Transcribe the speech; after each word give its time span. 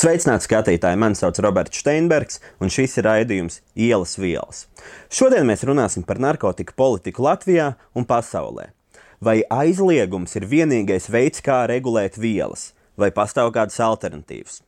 Sveicināti 0.00 0.46
skatītāji! 0.46 0.96
Mani 0.96 1.18
sauc 1.18 1.36
Roberts 1.44 1.82
Steinbergs, 1.82 2.38
un 2.62 2.70
šis 2.72 2.94
ir 2.96 3.04
raidījums 3.04 3.58
Ielas 3.76 4.14
vielas. 4.16 4.62
Šodien 5.12 5.44
mēs 5.44 5.60
runāsim 5.68 6.06
par 6.08 6.16
narkotiku 6.22 6.72
politiku 6.72 7.26
Latvijā 7.26 7.74
un 7.92 8.06
pasaulē. 8.08 8.70
Vai 9.20 9.42
aizliegums 9.52 10.38
ir 10.40 10.46
vienīgais 10.48 11.10
veids, 11.12 11.42
kā 11.44 11.66
regulēt 11.68 12.16
vielas, 12.16 12.70
vai 12.96 13.10
pastāv 13.12 13.50
kādas 13.52 13.76
alternatīvas? 13.84 14.62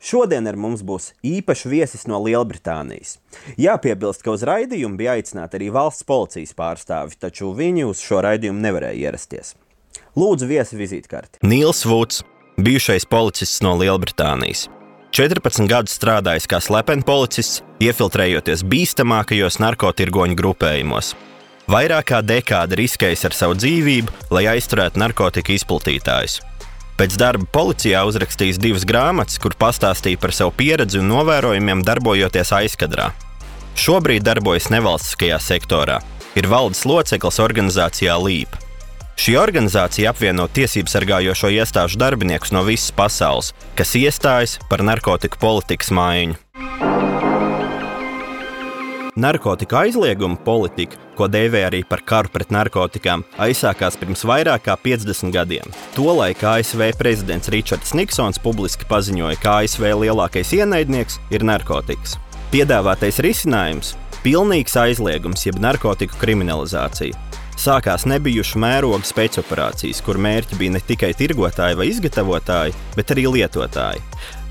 Šodien 0.00 0.48
ar 0.48 0.56
mums 0.56 0.80
būs 0.80 1.10
īpašs 1.26 1.66
viesis 1.68 2.08
no 2.08 2.22
Lielbritānijas. 2.24 3.18
Jāpiebilst, 3.60 4.24
ka 4.24 4.32
uz 4.32 4.46
raidījumu 4.48 4.96
bija 4.96 5.18
aicināti 5.18 5.60
arī 5.60 5.68
valsts 5.74 6.08
policijas 6.08 6.56
pārstāvi, 6.56 7.20
taču 7.20 7.52
viņi 7.52 7.84
uz 7.90 8.00
šo 8.00 8.22
raidījumu 8.24 8.64
nevarēja 8.64 9.10
ierasties. 9.10 9.52
Lūdzu, 10.16 10.48
viesi 10.48 10.80
vizītkarti. 10.80 11.44
Nils 11.44 11.84
Vuds, 11.84 12.24
bijušais 12.56 13.04
policists 13.04 13.60
no 13.60 13.76
Lielbritānijas. 13.76 14.70
14 15.14 15.64
gadus 15.68 15.96
strādājis 15.96 16.46
kā 16.50 16.60
slepeni 16.60 17.04
policists, 17.06 17.62
iefiltrējoties 17.80 18.64
bīstamākajos 18.68 19.56
narkotirgoņu 19.62 20.36
grupējumos. 20.38 21.14
Vairāk 21.68 22.10
kā 22.12 22.20
dekādi 22.24 22.78
riskējis 22.82 23.26
ar 23.28 23.36
savu 23.36 23.56
dzīvību, 23.58 24.12
lai 24.32 24.46
aizturētu 24.54 25.00
narkotiku 25.00 25.52
izplatītājus. 25.56 26.38
Pēc 26.98 27.16
darba 27.20 27.46
policijā 27.54 28.02
uzrakstījis 28.08 28.60
divas 28.60 28.86
grāmatas, 28.88 29.38
kur 29.40 29.54
pastāstīja 29.58 30.20
par 30.20 30.34
savu 30.34 30.54
pieredzi 30.58 31.00
un 31.00 31.12
novērojumiem 31.12 31.84
darbojoties 31.86 32.54
aizkadrā. 32.58 33.12
Šobrīd 33.78 34.24
darbojas 34.26 34.68
nevalstiskajā 34.74 35.38
sektorā, 35.40 36.00
ir 36.34 36.48
valdes 36.50 36.82
loceklis 36.88 37.38
organizācijā 37.44 38.16
Līpa. 38.18 38.67
Šī 39.18 39.32
organizācija 39.34 40.12
apvieno 40.12 40.44
tiesību 40.54 40.92
sargājošo 40.92 41.48
iestāžu 41.50 41.98
darbiniekus 41.98 42.52
no 42.54 42.60
visas 42.62 42.92
pasaules, 42.94 43.48
kas 43.74 43.96
iestājas 43.98 44.60
par 44.70 44.84
narkotiku 44.86 45.40
politikas 45.42 45.90
mājiņu. 45.90 46.36
Narkotika 49.18 49.80
aizlieguma 49.80 50.38
politika, 50.46 51.00
ko 51.18 51.26
dēvē 51.26 51.64
arī 51.66 51.80
par 51.82 52.04
karu 52.06 52.30
pret 52.30 52.54
narkotikām, 52.54 53.24
aizsākās 53.42 53.98
pirms 53.98 54.22
vairāk 54.22 54.68
kā 54.68 54.76
50 54.86 55.34
gadiem. 55.34 55.66
Tolaik 55.96 56.44
ASV 56.46 56.92
prezidents 57.00 57.50
Ričards 57.50 57.96
Niksons 57.98 58.38
publiski 58.38 58.86
paziņoja, 58.86 59.40
ka 59.42 59.56
ASV 59.64 59.96
lielākais 60.04 60.54
ienaidnieks 60.60 61.18
ir 61.34 61.42
narkotikas. 61.42 62.20
Piedāvātais 62.54 63.18
risinājums- 63.18 63.96
pilnīgs 64.22 64.78
aizliegums 64.78 65.42
jeb 65.50 65.58
narkotiku 65.58 66.14
kriminalizācija 66.22 67.18
sākās 67.58 68.06
nebijušu 68.08 68.60
mēroga 68.62 69.04
spēcoperācijas, 69.08 70.00
kur 70.06 70.20
mērķi 70.22 70.58
bija 70.60 70.76
ne 70.76 70.82
tikai 70.84 71.12
tirgotāji 71.18 71.78
vai 71.78 71.88
izgatavotāji, 71.90 72.76
bet 72.96 73.14
arī 73.14 73.26
lietotāji. 73.34 74.02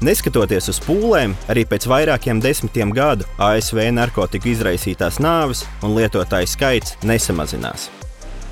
Neskatoties 0.05 0.69
uz 0.69 0.79
pūlēm, 0.85 1.33
arī 1.49 1.65
pēc 1.65 1.87
vairākiem 1.89 2.41
desmitiem 2.43 2.93
gadu 2.93 3.25
ASV 3.41 3.87
narkotiku 3.97 4.51
izraisītās 4.53 5.17
nāves 5.23 5.65
un 5.81 5.97
lietotāju 5.97 6.51
skaits 6.53 6.99
nesamazinās. 7.07 7.89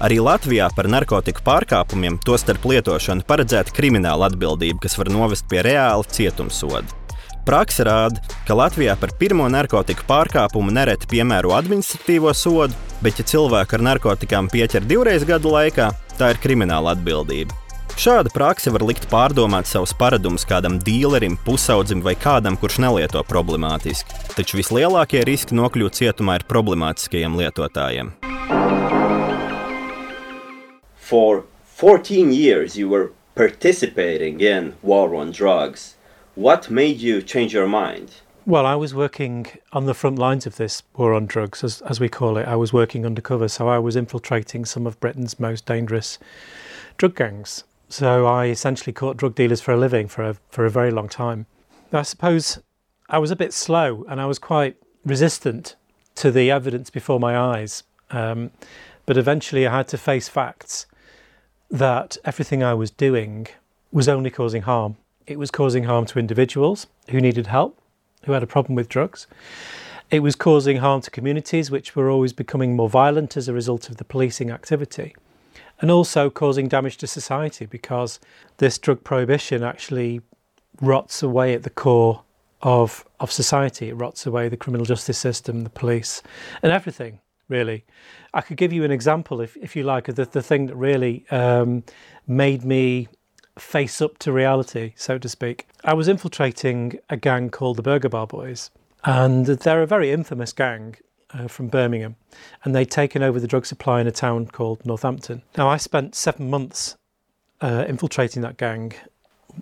Arī 0.04 0.18
Latvijā 0.20 0.68
par 0.76 0.90
narkotiku 0.92 1.46
pārkāpumiem, 1.46 2.18
tostarp 2.26 2.66
lietošanu, 2.68 3.24
paredzēta 3.30 3.72
krimināla 3.78 4.28
atbildība, 4.28 4.82
kas 4.84 4.98
var 5.00 5.14
novest 5.14 5.48
pie 5.52 5.64
reāla 5.64 6.04
cietumsoda. 6.04 7.05
Praksa 7.46 7.84
rāda, 7.86 8.22
ka 8.48 8.56
Latvijā 8.58 8.96
par 8.98 9.12
pirmo 9.20 9.46
narkotiku 9.54 10.02
pārkāpumu 10.10 10.74
nereti 10.74 11.06
piemēro 11.12 11.52
administratīvo 11.54 12.32
sodu, 12.34 12.74
bet, 13.06 13.20
ja 13.22 13.26
cilvēku 13.30 13.78
ar 13.78 13.84
narkotikām 13.86 14.48
pieķer 14.50 14.88
divreiz 14.90 15.22
gadu 15.30 15.52
laikā, 15.54 15.92
tā 16.18 16.32
ir 16.34 16.40
krimināla 16.42 16.96
atbildība. 16.96 17.54
Šāda 18.02 18.32
praksa 18.34 18.74
var 18.74 18.82
likt 18.90 19.06
pārdomāt 19.12 19.70
savus 19.70 19.94
paradumus 19.94 20.44
kādam 20.50 20.80
dīlerim, 20.82 21.38
pusaudzim 21.46 22.02
vai 22.02 22.16
kādam, 22.18 22.58
kurš 22.58 22.80
nelieto 22.82 23.22
problemātiski. 23.30 24.18
Taču 24.34 24.58
vislielākie 24.58 25.22
riski 25.30 25.54
nokļūt 25.56 26.00
cietumā 26.02 26.40
ir 26.40 26.48
problemātiskajiem 26.50 27.38
lietotājiem. 27.40 28.10
For 30.98 31.46
14 31.78 32.34
years 32.34 32.76
you 32.76 32.90
were 32.90 33.12
participating 33.36 34.42
in 34.42 34.74
war 34.82 35.14
on 35.14 35.30
drugs. 35.30 35.94
What 36.36 36.70
made 36.70 37.00
you 37.00 37.22
change 37.22 37.54
your 37.54 37.66
mind? 37.66 38.12
Well, 38.46 38.66
I 38.66 38.76
was 38.76 38.94
working 38.94 39.48
on 39.72 39.86
the 39.86 39.94
front 39.94 40.20
lines 40.20 40.46
of 40.46 40.58
this 40.58 40.84
war 40.98 41.14
on 41.14 41.28
drugs, 41.28 41.64
as, 41.64 41.82
as 41.84 42.02
we 42.02 42.10
call 42.10 42.36
it. 42.38 42.46
I 42.46 42.58
was 42.58 42.74
working 42.74 43.06
undercover, 43.06 43.48
so 43.48 43.70
I 43.70 43.80
was 43.80 43.96
infiltrating 43.96 44.66
some 44.66 44.86
of 44.86 45.00
Britain's 45.00 45.40
most 45.40 45.66
dangerous 45.66 46.20
drug 46.98 47.16
gangs. 47.16 47.64
So 47.88 48.26
I 48.26 48.48
essentially 48.48 48.92
caught 48.92 49.16
drug 49.16 49.34
dealers 49.34 49.62
for 49.62 49.72
a 49.72 49.78
living 49.78 50.10
for 50.10 50.24
a, 50.24 50.36
for 50.50 50.66
a 50.66 50.70
very 50.70 50.92
long 50.92 51.08
time. 51.08 51.46
I 51.94 52.02
suppose 52.02 52.60
I 53.10 53.18
was 53.18 53.32
a 53.32 53.38
bit 53.38 53.54
slow 53.54 54.04
and 54.10 54.20
I 54.20 54.26
was 54.26 54.38
quite 54.38 54.76
resistant 55.06 55.78
to 56.16 56.32
the 56.32 56.52
evidence 56.52 56.90
before 56.90 57.20
my 57.20 57.38
eyes. 57.38 57.84
Um, 58.12 58.52
but 59.06 59.18
eventually 59.18 59.66
I 59.66 59.78
had 59.78 59.88
to 59.88 59.98
face 59.98 60.28
facts 60.28 60.86
that 61.72 62.18
everything 62.26 62.62
I 62.62 62.74
was 62.74 62.92
doing 62.92 63.48
was 63.94 64.10
only 64.10 64.30
causing 64.30 64.64
harm 64.64 64.98
it 65.28 65.40
was 65.40 65.52
causing 65.52 65.84
harm 65.86 66.06
to 66.06 66.20
individuals 66.20 66.88
who 67.10 67.20
needed 67.20 67.48
help, 67.48 67.80
who 68.26 68.32
had 68.32 68.44
a 68.44 68.48
problem 68.48 68.76
with 68.76 68.90
drugs. 68.90 69.28
It 70.12 70.20
was 70.20 70.36
causing 70.36 70.78
harm 70.78 71.02
to 71.02 71.12
communities 71.12 71.72
which 71.72 71.96
were 71.96 72.10
always 72.10 72.34
becoming 72.34 72.76
more 72.76 72.90
violent 72.90 73.36
as 73.36 73.48
a 73.48 73.54
result 73.54 73.90
of 73.90 73.98
the 73.98 74.04
policing 74.04 74.52
activity. 74.52 75.16
And 75.82 75.92
also 75.92 76.30
causing 76.30 76.68
damage 76.68 76.98
to 76.98 77.08
society 77.08 77.66
because 77.66 78.20
this 78.58 78.78
drug 78.78 79.04
prohibition 79.04 79.64
actually 79.64 80.22
rots 80.82 81.22
away 81.24 81.54
at 81.54 81.64
the 81.64 81.70
core 81.70 82.24
of, 82.62 83.06
of 83.20 83.32
society. 83.32 83.90
It 83.90 83.94
rots 83.94 84.26
away 84.26 84.48
the 84.48 84.58
criminal 84.58 84.86
justice 84.86 85.18
system, 85.18 85.64
the 85.64 85.70
police, 85.70 86.22
and 86.62 86.72
everything, 86.72 87.20
really. 87.50 87.84
I 88.34 88.42
could 88.42 88.58
give 88.58 88.72
you 88.72 88.84
an 88.84 88.92
example, 88.92 89.42
if, 89.42 89.58
if 89.58 89.76
you 89.76 89.84
like, 89.84 90.08
of 90.08 90.16
the, 90.16 90.26
the 90.26 90.42
thing 90.42 90.68
that 90.68 90.76
really 90.76 91.26
um, 91.30 91.84
made 92.28 92.64
me 92.64 93.08
face 93.58 94.02
up 94.02 94.18
to 94.20 94.32
reality, 94.32 94.94
so 94.96 95.18
to 95.18 95.30
speak. 95.30 95.68
I 95.84 95.94
was 95.94 96.08
infiltrating 96.08 97.00
a 97.10 97.18
gang 97.18 97.50
called 97.50 97.78
the 97.78 97.84
Burger 97.84 98.10
Bar 98.10 98.28
Boys, 98.28 98.70
and 99.04 99.46
they're 99.46 99.82
a 99.82 99.88
very 99.88 100.12
infamous 100.12 100.52
gang 100.52 100.96
uh, 101.34 101.48
from 101.48 101.68
Birmingham, 101.68 102.16
and 102.64 102.76
they'd 102.76 102.92
taken 102.92 103.24
over 103.24 103.40
the 103.40 103.48
drug 103.48 103.66
supply 103.66 104.02
in 104.02 104.08
a 104.08 104.12
town 104.12 104.48
called 104.48 104.86
Northampton. 104.86 105.42
Now, 105.58 105.70
I 105.70 105.78
spent 105.78 106.16
seven 106.16 106.50
months 106.50 106.98
uh, 107.62 107.86
infiltrating 107.88 108.42
that 108.42 108.58
gang. 108.58 108.94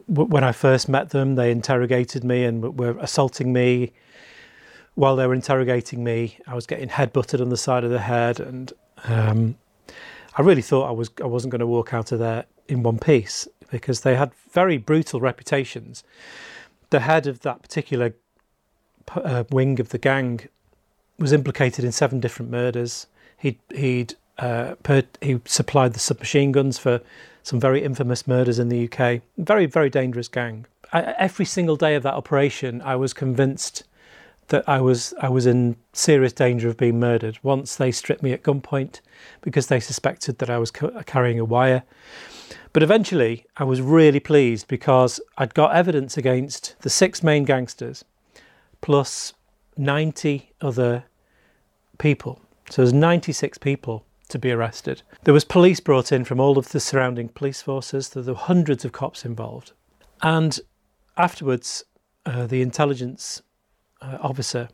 When 0.08 0.44
I 0.44 0.52
first 0.52 0.90
met 0.90 1.12
them, 1.12 1.36
they 1.36 1.52
interrogated 1.52 2.24
me 2.24 2.46
and 2.46 2.80
were 2.80 2.98
assaulting 3.00 3.54
me. 3.54 3.92
While 4.96 5.16
they 5.16 5.28
were 5.28 5.34
interrogating 5.34 6.04
me, 6.04 6.38
I 6.48 6.56
was 6.56 6.66
getting 6.66 6.90
headbutted 6.90 7.42
on 7.42 7.50
the 7.50 7.58
side 7.58 7.84
of 7.84 7.92
the 7.92 8.00
head, 8.00 8.40
and 8.40 8.74
um, 9.04 9.56
I 10.36 10.42
really 10.42 10.62
thought 10.62 10.88
I 10.88 10.92
was 10.92 11.12
I 11.22 11.28
wasn't 11.28 11.52
going 11.52 11.60
to 11.60 11.68
walk 11.68 11.94
out 11.94 12.12
of 12.12 12.20
there 12.20 12.46
in 12.68 12.82
one 12.82 12.98
piece 12.98 13.48
because 13.74 14.02
they 14.02 14.16
had 14.16 14.32
very 14.52 14.78
brutal 14.78 15.20
reputations. 15.20 16.04
The 16.92 17.00
head 17.00 17.26
of 17.26 17.40
that 17.40 17.64
particular 17.64 18.14
uh, 19.16 19.46
wing 19.50 19.80
of 19.80 19.90
the 19.90 19.98
gang 19.98 20.42
was 21.18 21.34
implicated 21.34 21.84
in 21.84 21.92
seven 21.92 22.20
different 22.20 22.52
murders. 22.52 23.08
He'd, 23.36 23.58
he'd 23.74 24.14
uh, 24.38 24.76
per, 24.84 25.02
he 25.22 25.42
supplied 25.46 25.94
the 25.94 26.00
submachine 26.00 26.52
guns 26.52 26.78
for 26.78 27.02
some 27.42 27.60
very 27.60 27.84
infamous 27.84 28.28
murders 28.28 28.60
in 28.60 28.70
the 28.70 28.88
UK. 28.88 29.24
Very, 29.40 29.66
very 29.66 29.90
dangerous 29.90 30.28
gang. 30.28 30.68
I, 30.92 31.16
every 31.18 31.46
single 31.46 31.76
day 31.76 31.96
of 31.96 32.04
that 32.04 32.14
operation, 32.14 32.80
I 32.84 32.96
was 32.96 33.12
convinced 33.12 33.86
that 34.54 34.70
I 34.70 34.80
was 34.82 35.16
I 35.20 35.30
was 35.30 35.48
in 35.48 35.78
serious 35.94 36.32
danger 36.32 36.70
of 36.70 36.78
being 36.78 37.00
murdered. 37.00 37.40
Once 37.42 37.76
they 37.76 37.92
stripped 37.92 38.22
me 38.22 38.34
at 38.34 38.44
gunpoint 38.44 39.02
because 39.42 39.66
they 39.66 39.80
suspected 39.80 40.38
that 40.38 40.50
I 40.50 40.60
was 40.60 40.70
carrying 40.70 41.40
a 41.40 41.44
wire. 41.44 41.82
But 42.72 42.84
eventually, 42.84 43.48
I 43.58 43.64
was 43.64 43.82
really 43.82 44.20
pleased 44.20 44.68
because 44.68 45.20
I'd 45.40 45.56
got 45.56 45.76
evidence 45.76 46.18
against 46.18 46.76
the 46.82 46.92
six 46.92 47.24
main 47.24 47.46
gangsters 47.46 48.06
plus 48.82 49.34
90 49.76 50.52
other 50.62 51.06
people. 51.98 52.40
So 52.70 52.84
there's 52.84 52.94
96 52.94 53.58
people 53.58 54.06
to 54.30 54.38
be 54.38 54.52
arrested. 54.52 55.02
There 55.24 55.34
was 55.34 55.46
police 55.46 55.80
brought 55.80 56.12
in 56.12 56.26
from 56.26 56.40
all 56.40 56.60
of 56.60 56.70
the 56.70 56.80
surrounding 56.80 57.30
police 57.30 57.64
forces. 57.64 58.10
There 58.10 58.22
were 58.22 58.36
hundreds 58.36 58.86
of 58.86 58.92
cops 58.92 59.26
involved. 59.26 59.72
And 60.22 60.60
afterwards, 61.18 61.86
uh, 62.24 62.46
the 62.46 62.62
intelligence 62.62 63.42
uh, 64.04 64.18
officer 64.22 64.70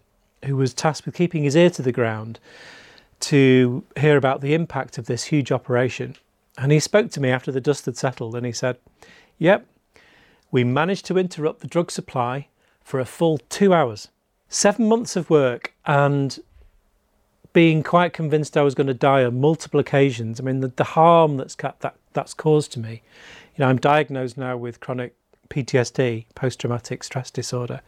who 0.46 0.56
was 0.56 0.74
tasked 0.74 1.06
with 1.06 1.16
keeping 1.16 1.44
his 1.44 1.56
ear 1.56 1.70
to 1.70 1.82
the 1.82 1.92
ground 1.92 2.40
to 3.20 3.84
hear 3.98 4.18
about 4.18 4.42
the 4.42 4.54
impact 4.54 4.98
of 4.98 5.06
this 5.06 5.26
huge 5.26 5.52
operation 5.52 6.16
and 6.60 6.74
he 6.74 6.80
spoke 6.80 7.10
to 7.12 7.22
me 7.22 7.30
after 7.30 7.52
the 7.52 7.62
dust 7.62 7.86
had 7.86 7.98
settled 7.98 8.36
and 8.36 8.46
he 8.46 8.52
said, 8.52 8.78
Yep, 9.38 9.66
we 10.52 10.64
managed 10.66 11.06
to 11.06 11.18
interrupt 11.18 11.62
the 11.62 11.68
drug 11.68 11.90
supply 11.90 12.48
for 12.84 13.00
a 13.00 13.06
full 13.06 13.38
two 13.50 13.74
hours. 13.74 14.10
Seven 14.50 14.90
months 14.90 15.16
of 15.16 15.30
work 15.30 15.74
and 15.86 16.40
being 17.54 17.82
quite 17.82 18.12
convinced 18.12 18.58
I 18.58 18.62
was 18.62 18.76
going 18.76 18.88
to 18.88 18.94
die 18.94 19.24
on 19.24 19.40
multiple 19.40 19.80
occasions. 19.80 20.40
I 20.40 20.44
mean, 20.44 20.60
the, 20.60 20.68
the 20.68 20.84
harm 20.84 21.38
that's, 21.38 21.56
that, 21.56 21.96
that's 22.14 22.34
caused 22.34 22.74
to 22.74 22.80
me. 22.80 23.02
You 23.56 23.64
know, 23.64 23.70
I'm 23.70 23.78
diagnosed 23.78 24.38
now 24.38 24.58
with 24.58 24.82
chronic 24.82 25.16
PTSD, 25.50 26.26
post 26.36 26.60
traumatic 26.60 27.04
stress 27.04 27.32
disorder, 27.32 27.82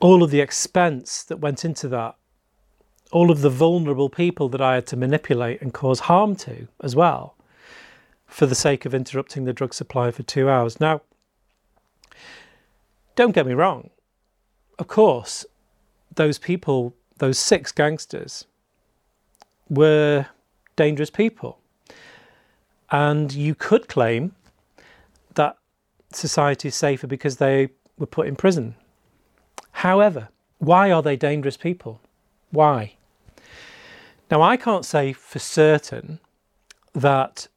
all 0.00 0.22
of 0.22 0.30
the 0.30 0.40
expense 0.40 1.22
that 1.24 1.36
went 1.36 1.64
into 1.64 1.86
that, 1.88 2.16
all 3.12 3.30
of 3.30 3.42
the 3.42 3.50
vulnerable 3.50 4.08
people 4.08 4.48
that 4.48 4.60
I 4.60 4.74
had 4.74 4.86
to 4.88 4.96
manipulate 4.96 5.60
and 5.60 5.74
cause 5.74 6.00
harm 6.00 6.36
to 6.36 6.68
as 6.82 6.96
well, 6.96 7.36
for 8.26 8.46
the 8.46 8.54
sake 8.54 8.84
of 8.86 8.94
interrupting 8.94 9.44
the 9.44 9.52
drug 9.52 9.74
supply 9.74 10.10
for 10.10 10.22
two 10.22 10.48
hours. 10.48 10.80
Now, 10.80 11.02
don't 13.16 13.32
get 13.32 13.46
me 13.46 13.52
wrong, 13.52 13.90
of 14.78 14.86
course, 14.86 15.44
those 16.14 16.38
people, 16.38 16.94
those 17.18 17.38
six 17.38 17.70
gangsters, 17.70 18.46
were 19.68 20.26
dangerous 20.76 21.10
people. 21.10 21.58
And 22.90 23.32
you 23.32 23.54
could 23.54 23.88
claim 23.88 24.34
that 25.34 25.58
society 26.12 26.68
is 26.68 26.74
safer 26.74 27.06
because 27.06 27.36
they 27.36 27.68
were 27.98 28.06
put 28.06 28.26
in 28.26 28.36
prison. 28.36 28.74
However, 29.80 30.28
why 30.58 30.92
are 30.92 31.00
they 31.00 31.16
dangerous 31.16 31.56
people? 31.56 32.02
Why? 32.50 32.96
Now, 34.30 34.42
I 34.42 34.58
can't 34.58 34.84
say 34.84 35.14
for 35.14 35.38
certain 35.38 36.18
that 36.92 37.48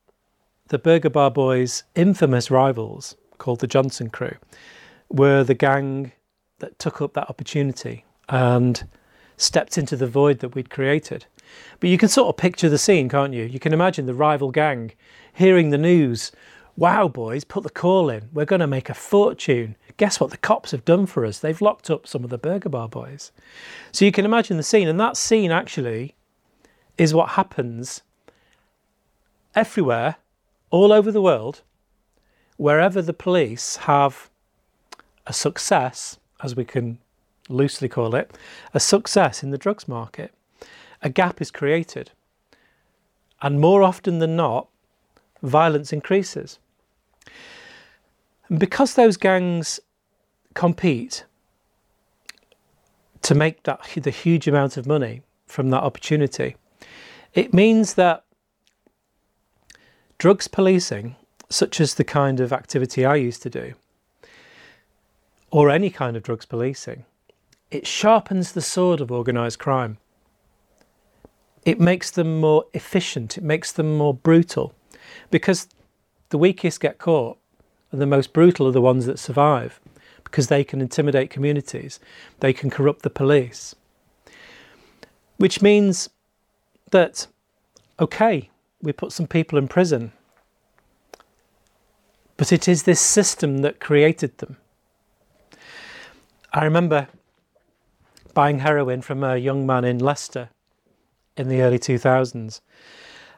the 0.70 0.80
Burger 0.80 1.10
Bar 1.10 1.32
Boys' 1.32 1.84
infamous 1.96 2.50
rivals, 2.50 3.18
called 3.40 3.60
the 3.60 3.68
Johnson 3.68 4.10
Crew, 4.10 4.38
were 5.10 5.44
the 5.44 5.54
gang 5.54 6.14
that 6.60 6.80
took 6.80 7.02
up 7.02 7.12
that 7.12 7.30
opportunity 7.30 8.06
and 8.30 8.88
stepped 9.36 9.78
into 9.78 9.98
the 9.98 10.08
void 10.08 10.40
that 10.40 10.56
we'd 10.56 10.70
created. 10.70 11.26
But 11.82 11.90
you 11.90 11.98
can 11.98 12.08
sort 12.08 12.30
of 12.30 12.38
picture 12.38 12.70
the 12.70 12.78
scene, 12.78 13.10
can't 13.10 13.34
you? 13.34 13.44
You 13.44 13.60
can 13.60 13.74
imagine 13.74 14.06
the 14.06 14.14
rival 14.14 14.50
gang 14.50 14.94
hearing 15.34 15.72
the 15.72 15.78
news. 15.78 16.32
Wow, 16.76 17.08
boys, 17.08 17.44
put 17.44 17.64
the 17.64 17.70
call 17.70 18.10
in. 18.10 18.30
We're 18.34 18.46
going 18.46 18.62
to 18.62 18.68
make 18.68 18.90
a 18.90 18.96
fortune. 18.96 19.76
Guess 19.98 20.20
what 20.20 20.32
the 20.32 20.38
cops 20.38 20.72
have 20.72 20.86
done 20.86 21.06
for 21.06 21.26
us? 21.26 21.40
They've 21.40 21.62
locked 21.62 21.90
up 21.90 22.08
some 22.08 22.24
of 22.24 22.30
the 22.30 22.38
Burger 22.38 22.70
Bar 22.70 22.90
boys. 22.90 23.32
So 23.92 24.06
you 24.06 24.12
can 24.12 24.26
imagine 24.26 24.58
the 24.58 24.64
scene. 24.64 24.88
And 24.88 25.00
that 25.00 25.16
scene 25.16 25.52
actually 25.52 26.16
is 26.98 27.14
what 27.14 27.30
happens 27.30 28.02
everywhere, 29.56 30.16
all 30.72 30.92
over 30.92 31.12
the 31.12 31.22
world, 31.22 31.62
wherever 32.58 33.02
the 33.02 33.14
police 33.14 33.78
have 33.78 34.32
a 35.28 35.34
success, 35.34 36.18
as 36.44 36.56
we 36.56 36.66
can 36.66 36.98
loosely 37.50 37.88
call 37.88 38.16
it, 38.16 38.36
a 38.74 38.80
success 38.80 39.44
in 39.44 39.52
the 39.52 39.58
drugs 39.58 39.88
market 39.88 40.34
a 41.04 41.10
gap 41.10 41.42
is 41.42 41.52
created. 41.52 42.12
And 43.42 43.60
more 43.60 43.84
often 43.84 44.20
than 44.20 44.36
not, 44.36 44.70
violence 45.44 45.92
increases. 45.92 46.60
And 48.50 48.60
because 48.60 48.96
those 48.96 49.18
gangs 49.18 49.80
compete 50.54 51.26
to 53.24 53.36
make 53.36 53.64
that 53.64 53.80
the 53.96 54.12
huge 54.12 54.48
amount 54.48 54.78
of 54.78 54.86
money 54.86 55.22
from 55.48 55.70
that 55.70 55.84
opportunity, 55.84 56.56
it 57.34 57.54
means 57.54 57.96
that 57.96 58.24
drugs 60.18 60.48
policing, 60.48 61.16
such 61.50 61.82
as 61.82 61.96
the 61.96 62.04
kind 62.04 62.40
of 62.40 62.54
activity 62.54 63.06
I 63.06 63.16
used 63.16 63.42
to 63.44 63.50
do, 63.50 63.74
or 65.52 65.70
any 65.70 65.90
kind 65.90 66.16
of 66.18 66.24
drugs 66.24 66.46
policing, 66.46 67.06
it 67.72 67.88
sharpens 67.88 68.52
the 68.52 68.62
sword 68.62 69.02
of 69.02 69.12
organised 69.12 69.60
crime. 69.60 69.98
It 71.66 71.80
makes 71.80 72.12
them 72.12 72.40
more 72.40 72.66
efficient, 72.74 73.38
it 73.38 73.44
makes 73.44 73.72
them 73.72 73.98
more 73.98 74.14
brutal. 74.14 74.74
Because 75.32 75.68
the 76.34 76.38
weakest 76.40 76.80
get 76.80 76.98
caught 76.98 77.38
and 77.92 78.02
the 78.02 78.08
most 78.08 78.34
brutal 78.34 78.68
are 78.68 78.72
the 78.72 78.82
ones 78.82 79.06
that 79.06 79.20
survive 79.20 79.80
because 80.24 80.48
they 80.48 80.64
can 80.64 80.82
intimidate 80.82 81.30
communities, 81.30 82.00
they 82.40 82.52
can 82.52 82.72
corrupt 82.72 83.04
the 83.04 83.10
police. 83.12 83.76
Which 85.38 85.62
means 85.62 86.10
that, 86.90 87.28
okay, 88.00 88.50
we 88.82 88.92
put 88.94 89.12
some 89.12 89.28
people 89.28 89.60
in 89.60 89.68
prison, 89.68 90.12
but 92.36 92.52
it 92.52 92.68
is 92.68 92.82
this 92.82 93.00
system 93.00 93.60
that 93.60 93.80
created 93.80 94.40
them. 94.40 94.58
I 96.52 96.64
remember 96.64 97.10
buying 98.34 98.58
heroin 98.58 99.04
from 99.04 99.24
a 99.24 99.38
young 99.38 99.68
man 99.68 99.86
in 99.86 100.00
Leicester 100.00 100.50
in 101.38 101.48
the 101.48 101.62
early 101.62 101.78
2000s. 101.78 102.60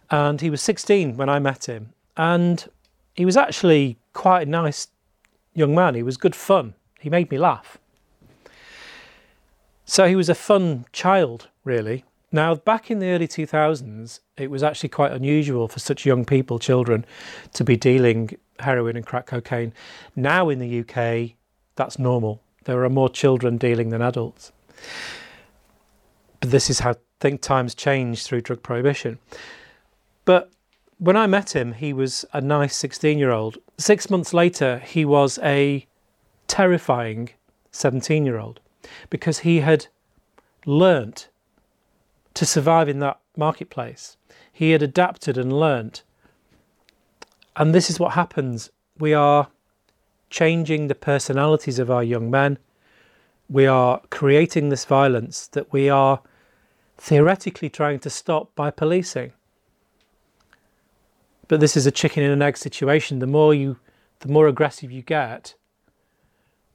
And 0.09 0.39
he 0.39 0.49
was 0.49 0.61
16 0.61 1.17
when 1.17 1.27
I 1.27 1.39
met 1.39 1.65
him. 1.65 1.91
And 2.15 2.69
he 3.15 3.25
was 3.25 3.37
actually 3.37 3.97
quite 4.13 4.47
a 4.47 4.49
nice 4.49 4.89
young 5.53 5.73
man. 5.73 5.95
He 5.95 6.03
was 6.03 6.17
good 6.17 6.35
fun. 6.35 6.75
He 6.99 7.09
made 7.09 7.31
me 7.31 7.37
laugh. 7.37 7.77
So 9.85 10.07
he 10.07 10.15
was 10.15 10.29
a 10.29 10.35
fun 10.35 10.85
child, 10.91 11.49
really. 11.63 12.03
Now, 12.31 12.55
back 12.55 12.91
in 12.91 12.99
the 12.99 13.07
early 13.07 13.27
2000s, 13.27 14.19
it 14.35 14.51
was 14.51 14.61
actually 14.61 14.89
quite 14.89 15.11
unusual 15.13 15.67
for 15.67 15.79
such 15.79 16.05
young 16.05 16.25
people, 16.25 16.59
children, 16.59 17.05
to 17.53 17.63
be 17.63 17.77
dealing 17.77 18.37
heroin 18.59 18.97
and 18.97 19.05
crack 19.05 19.27
cocaine. 19.27 19.73
Now 20.15 20.49
in 20.49 20.59
the 20.59 20.79
UK, 20.81 21.35
that's 21.75 21.97
normal. 21.97 22.41
There 22.65 22.83
are 22.83 22.89
more 22.89 23.09
children 23.09 23.57
dealing 23.57 23.89
than 23.89 24.01
adults. 24.01 24.51
But 26.39 26.51
this 26.51 26.69
is 26.69 26.79
how 26.79 26.95
think 27.19 27.41
times 27.41 27.75
changed 27.75 28.27
through 28.27 28.41
drug 28.41 28.63
prohibition. 28.63 29.19
But 30.25 30.51
when 30.97 31.17
I 31.17 31.27
met 31.27 31.55
him, 31.55 31.73
he 31.73 31.93
was 31.93 32.25
a 32.33 32.41
nice 32.41 32.75
16 32.75 33.17
year 33.17 33.31
old. 33.31 33.57
Six 33.77 34.09
months 34.09 34.33
later, 34.33 34.79
he 34.79 35.05
was 35.05 35.39
a 35.43 35.85
terrifying 36.47 37.29
17 37.71 38.25
year 38.25 38.39
old 38.39 38.59
because 39.09 39.39
he 39.39 39.59
had 39.59 39.87
learnt 40.65 41.29
to 42.33 42.45
survive 42.45 42.87
in 42.87 42.99
that 42.99 43.19
marketplace. 43.35 44.17
He 44.51 44.71
had 44.71 44.81
adapted 44.81 45.37
and 45.37 45.51
learnt. 45.51 46.03
And 47.55 47.73
this 47.73 47.89
is 47.89 47.99
what 47.99 48.13
happens. 48.13 48.69
We 48.97 49.13
are 49.13 49.49
changing 50.29 50.87
the 50.87 50.95
personalities 50.95 51.79
of 51.79 51.91
our 51.91 52.03
young 52.03 52.29
men. 52.29 52.57
We 53.49 53.65
are 53.67 54.01
creating 54.09 54.69
this 54.69 54.85
violence 54.85 55.47
that 55.47 55.71
we 55.71 55.89
are 55.89 56.21
theoretically 56.97 57.69
trying 57.69 57.99
to 57.99 58.09
stop 58.09 58.55
by 58.55 58.71
policing. 58.71 59.33
But 61.47 61.59
this 61.59 61.77
is 61.77 61.85
a 61.85 61.91
chicken 61.91 62.23
and 62.23 62.33
an 62.33 62.41
egg 62.41 62.57
situation. 62.57 63.19
The 63.19 63.27
more 63.27 63.53
you, 63.53 63.77
the 64.19 64.29
more 64.29 64.47
aggressive 64.47 64.91
you 64.91 65.01
get, 65.01 65.53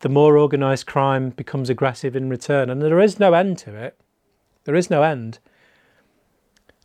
the 0.01 0.09
more 0.09 0.39
organised 0.39 0.87
crime 0.87 1.31
becomes 1.31 1.69
aggressive 1.69 2.17
in 2.17 2.31
return, 2.31 2.71
and 2.71 2.81
there 2.81 3.01
is 3.01 3.19
no 3.19 3.35
end 3.35 3.59
to 3.59 3.75
it. 3.75 3.99
There 4.65 4.75
is 4.75 4.91
no 4.91 5.03
end. 5.03 5.39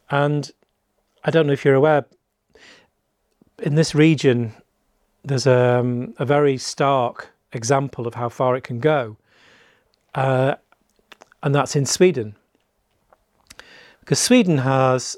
And 0.09 0.51
I 1.23 1.31
don't 1.31 1.47
know 1.47 1.53
if 1.53 1.63
you're 1.63 1.75
aware, 1.75 2.05
in 3.61 3.75
this 3.75 3.95
region, 3.95 4.53
there's 5.23 5.47
a, 5.47 5.79
um, 5.79 6.13
a 6.19 6.25
very 6.25 6.57
stark 6.57 7.33
example 7.53 8.05
of 8.05 8.15
how 8.15 8.29
far 8.29 8.55
it 8.55 8.63
can 8.63 8.79
go, 8.79 9.17
uh, 10.13 10.55
and 11.41 11.55
that's 11.55 11.75
in 11.75 11.85
Sweden. 11.85 12.35
Because 14.01 14.19
Sweden 14.19 14.59
has 14.59 15.15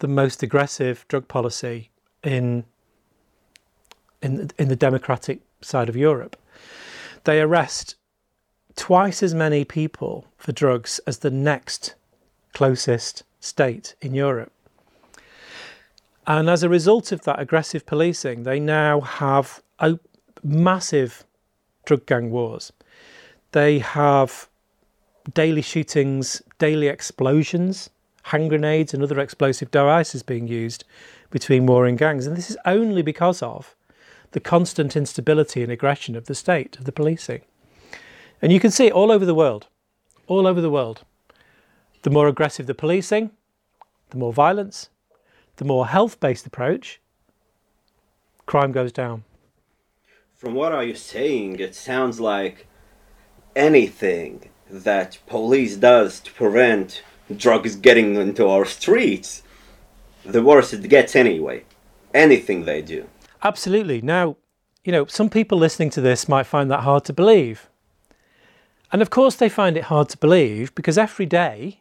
the 0.00 0.08
most 0.08 0.42
aggressive 0.42 1.06
drug 1.08 1.28
policy 1.28 1.91
in 2.22 2.64
in 4.20 4.50
in 4.58 4.68
the 4.68 4.76
democratic 4.76 5.40
side 5.60 5.88
of 5.88 5.96
Europe. 5.96 6.36
They 7.24 7.40
arrest 7.40 7.96
twice 8.76 9.22
as 9.22 9.34
many 9.34 9.64
people 9.64 10.26
for 10.36 10.52
drugs 10.52 11.00
as 11.06 11.18
the 11.18 11.30
next 11.30 11.94
closest 12.52 13.22
state 13.40 13.94
in 14.00 14.14
Europe. 14.14 14.52
And 16.26 16.48
as 16.48 16.62
a 16.62 16.68
result 16.68 17.12
of 17.12 17.22
that 17.22 17.40
aggressive 17.40 17.84
policing, 17.84 18.44
they 18.44 18.60
now 18.60 19.00
have 19.00 19.62
massive 20.44 21.24
drug 21.84 22.06
gang 22.06 22.30
wars. 22.30 22.72
They 23.50 23.80
have 23.80 24.48
daily 25.34 25.62
shootings, 25.62 26.42
daily 26.58 26.88
explosions 26.88 27.90
hand 28.24 28.48
grenades 28.48 28.94
and 28.94 29.02
other 29.02 29.18
explosive 29.18 29.70
devices 29.70 30.22
being 30.22 30.46
used 30.46 30.84
between 31.32 31.66
warring 31.66 31.96
gangs. 31.96 32.26
And 32.26 32.36
this 32.36 32.48
is 32.48 32.56
only 32.64 33.02
because 33.02 33.42
of 33.42 33.74
the 34.30 34.40
constant 34.40 34.96
instability 34.96 35.62
and 35.62 35.72
aggression 35.72 36.14
of 36.14 36.26
the 36.26 36.34
state, 36.34 36.78
of 36.78 36.84
the 36.84 36.92
policing. 36.92 37.40
And 38.40 38.52
you 38.52 38.60
can 38.60 38.70
see 38.70 38.86
it 38.86 38.92
all 38.92 39.10
over 39.10 39.24
the 39.24 39.34
world, 39.34 39.66
all 40.28 40.46
over 40.46 40.60
the 40.60 40.70
world. 40.70 41.02
The 42.02 42.10
more 42.10 42.28
aggressive 42.28 42.66
the 42.66 42.74
policing, 42.74 43.30
the 44.10 44.18
more 44.18 44.32
violence, 44.32 44.90
the 45.56 45.64
more 45.64 45.88
health 45.88 46.20
based 46.20 46.46
approach, 46.46 47.00
crime 48.46 48.72
goes 48.72 48.92
down. 48.92 49.24
From 50.36 50.54
what 50.54 50.72
are 50.72 50.84
you 50.84 50.94
saying, 50.94 51.60
it 51.60 51.74
sounds 51.74 52.20
like 52.20 52.66
anything 53.54 54.50
that 54.68 55.18
police 55.26 55.76
does 55.76 56.18
to 56.20 56.32
prevent 56.32 57.02
drugs 57.36 57.76
getting 57.76 58.16
into 58.16 58.48
our 58.48 58.64
streets, 58.64 59.42
the 60.24 60.42
worse 60.42 60.72
it 60.72 60.88
gets 60.88 61.16
anyway. 61.16 61.64
Anything 62.14 62.64
they 62.64 62.82
do. 62.82 63.08
Absolutely. 63.42 64.00
Now, 64.00 64.36
you 64.84 64.92
know, 64.92 65.06
some 65.06 65.30
people 65.30 65.58
listening 65.58 65.90
to 65.90 66.00
this 66.00 66.28
might 66.28 66.46
find 66.46 66.70
that 66.70 66.80
hard 66.80 67.04
to 67.06 67.12
believe. 67.12 67.68
And 68.92 69.00
of 69.00 69.10
course, 69.10 69.36
they 69.36 69.48
find 69.48 69.76
it 69.76 69.84
hard 69.84 70.08
to 70.10 70.18
believe 70.18 70.74
because 70.74 70.98
every 70.98 71.26
day 71.26 71.80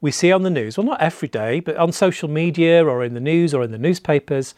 we 0.00 0.10
see 0.10 0.30
on 0.30 0.42
the 0.42 0.50
news, 0.50 0.76
well, 0.76 0.86
not 0.86 1.00
every 1.00 1.28
day, 1.28 1.60
but 1.60 1.76
on 1.76 1.92
social 1.92 2.28
media 2.28 2.84
or 2.84 3.04
in 3.04 3.14
the 3.14 3.20
news 3.20 3.52
or 3.52 3.62
in 3.62 3.72
the 3.72 3.78
newspapers, 3.78 4.54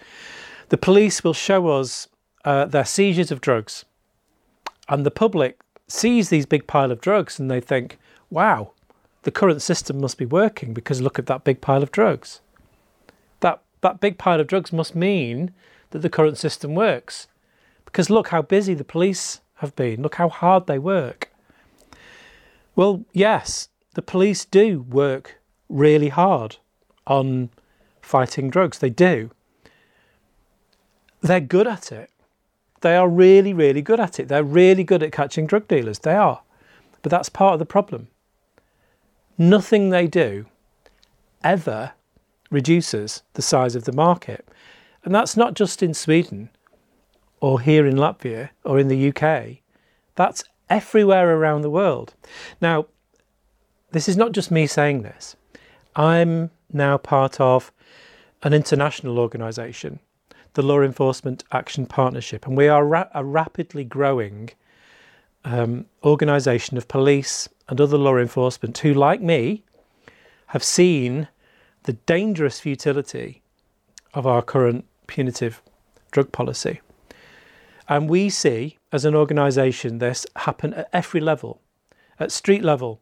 the 0.68 0.76
police 0.76 1.24
will 1.24 1.34
show 1.34 1.68
us 1.68 2.08
uh, 2.44 2.66
their 2.66 2.84
seizures 2.84 3.30
of 3.30 3.40
drugs. 3.40 3.84
And 4.88 5.06
the 5.06 5.10
public 5.10 5.60
sees 5.88 6.28
these 6.28 6.46
big 6.46 6.66
pile 6.66 6.90
of 6.90 7.00
drugs 7.00 7.38
and 7.38 7.50
they 7.50 7.60
think, 7.60 7.98
wow, 8.30 8.72
the 9.22 9.30
current 9.30 9.62
system 9.62 10.00
must 10.00 10.18
be 10.18 10.26
working 10.26 10.74
because 10.74 11.00
look 11.00 11.18
at 11.18 11.26
that 11.26 11.44
big 11.44 11.60
pile 11.60 11.82
of 11.82 11.90
drugs. 11.90 12.40
That, 13.84 14.00
big 14.00 14.16
pile 14.16 14.40
of 14.40 14.46
drugs 14.46 14.72
must 14.72 14.94
mean 14.94 15.52
that 15.90 15.98
the 15.98 16.08
current 16.08 16.38
system 16.38 16.74
works. 16.74 17.26
Because 17.84 18.08
look 18.08 18.28
how 18.28 18.40
busy 18.40 18.72
the 18.72 18.82
police 18.82 19.42
have 19.56 19.76
been, 19.76 20.00
look 20.00 20.14
how 20.14 20.30
hard 20.30 20.66
they 20.66 20.78
work. 20.78 21.30
Well, 22.74 23.04
yes, 23.12 23.68
the 23.92 24.00
police 24.00 24.46
do 24.46 24.80
work 24.80 25.38
really 25.68 26.08
hard 26.08 26.56
on 27.06 27.50
fighting 28.00 28.48
drugs. 28.48 28.78
They 28.78 28.88
do. 28.88 29.30
They're 31.20 31.40
good 31.40 31.66
at 31.66 31.92
it. 31.92 32.08
They 32.80 32.96
are 32.96 33.06
really, 33.06 33.52
really 33.52 33.82
good 33.82 34.00
at 34.00 34.18
it. 34.18 34.28
They're 34.28 34.42
really 34.42 34.84
good 34.84 35.02
at 35.02 35.12
catching 35.12 35.46
drug 35.46 35.68
dealers. 35.68 35.98
They 35.98 36.14
are. 36.14 36.40
But 37.02 37.10
that's 37.10 37.28
part 37.28 37.52
of 37.52 37.58
the 37.58 37.66
problem. 37.66 38.08
Nothing 39.36 39.90
they 39.90 40.06
do 40.06 40.46
ever 41.42 41.92
reduces 42.54 43.22
the 43.34 43.42
size 43.42 43.74
of 43.74 43.84
the 43.84 43.92
market. 43.92 44.48
And 45.04 45.14
that's 45.14 45.36
not 45.36 45.54
just 45.54 45.82
in 45.82 45.92
Sweden 45.92 46.48
or 47.40 47.60
here 47.60 47.86
in 47.86 47.96
Latvia 47.96 48.50
or 48.64 48.78
in 48.78 48.88
the 48.88 49.08
UK. 49.12 49.58
That's 50.14 50.44
everywhere 50.70 51.36
around 51.36 51.62
the 51.62 51.70
world. 51.70 52.14
Now, 52.60 52.86
this 53.90 54.08
is 54.08 54.16
not 54.16 54.32
just 54.32 54.50
me 54.50 54.66
saying 54.66 55.02
this. 55.02 55.36
I'm 55.94 56.50
now 56.72 56.96
part 56.96 57.40
of 57.40 57.70
an 58.42 58.54
international 58.54 59.18
organisation 59.18 60.00
the 60.54 60.62
Law 60.62 60.80
Enforcement 60.82 61.42
Action 61.50 61.84
Partnership, 61.84 62.46
and 62.46 62.56
we 62.56 62.68
are 62.68 62.86
ra- 62.86 63.08
a 63.12 63.24
rapidly 63.24 63.82
growing 63.82 64.50
um, 65.44 65.86
organisation 66.04 66.76
of 66.76 66.86
police 66.86 67.48
and 67.68 67.80
other 67.80 67.98
law 67.98 68.16
enforcement 68.16 68.78
who, 68.78 68.94
like 68.94 69.20
me, 69.20 69.64
have 70.46 70.62
seen 70.62 71.28
the 71.84 71.94
dangerous 71.94 72.60
futility 72.60 73.42
of 74.12 74.26
our 74.26 74.42
current 74.42 74.84
punitive 75.06 75.62
drug 76.10 76.32
policy. 76.32 76.80
And 77.88 78.08
we 78.08 78.30
see, 78.30 78.78
as 78.92 79.04
an 79.04 79.14
organisation, 79.14 79.98
this 79.98 80.26
happen 80.36 80.74
at 80.74 80.88
every 80.92 81.20
level 81.20 81.60
at 82.18 82.32
street 82.32 82.62
level, 82.62 83.00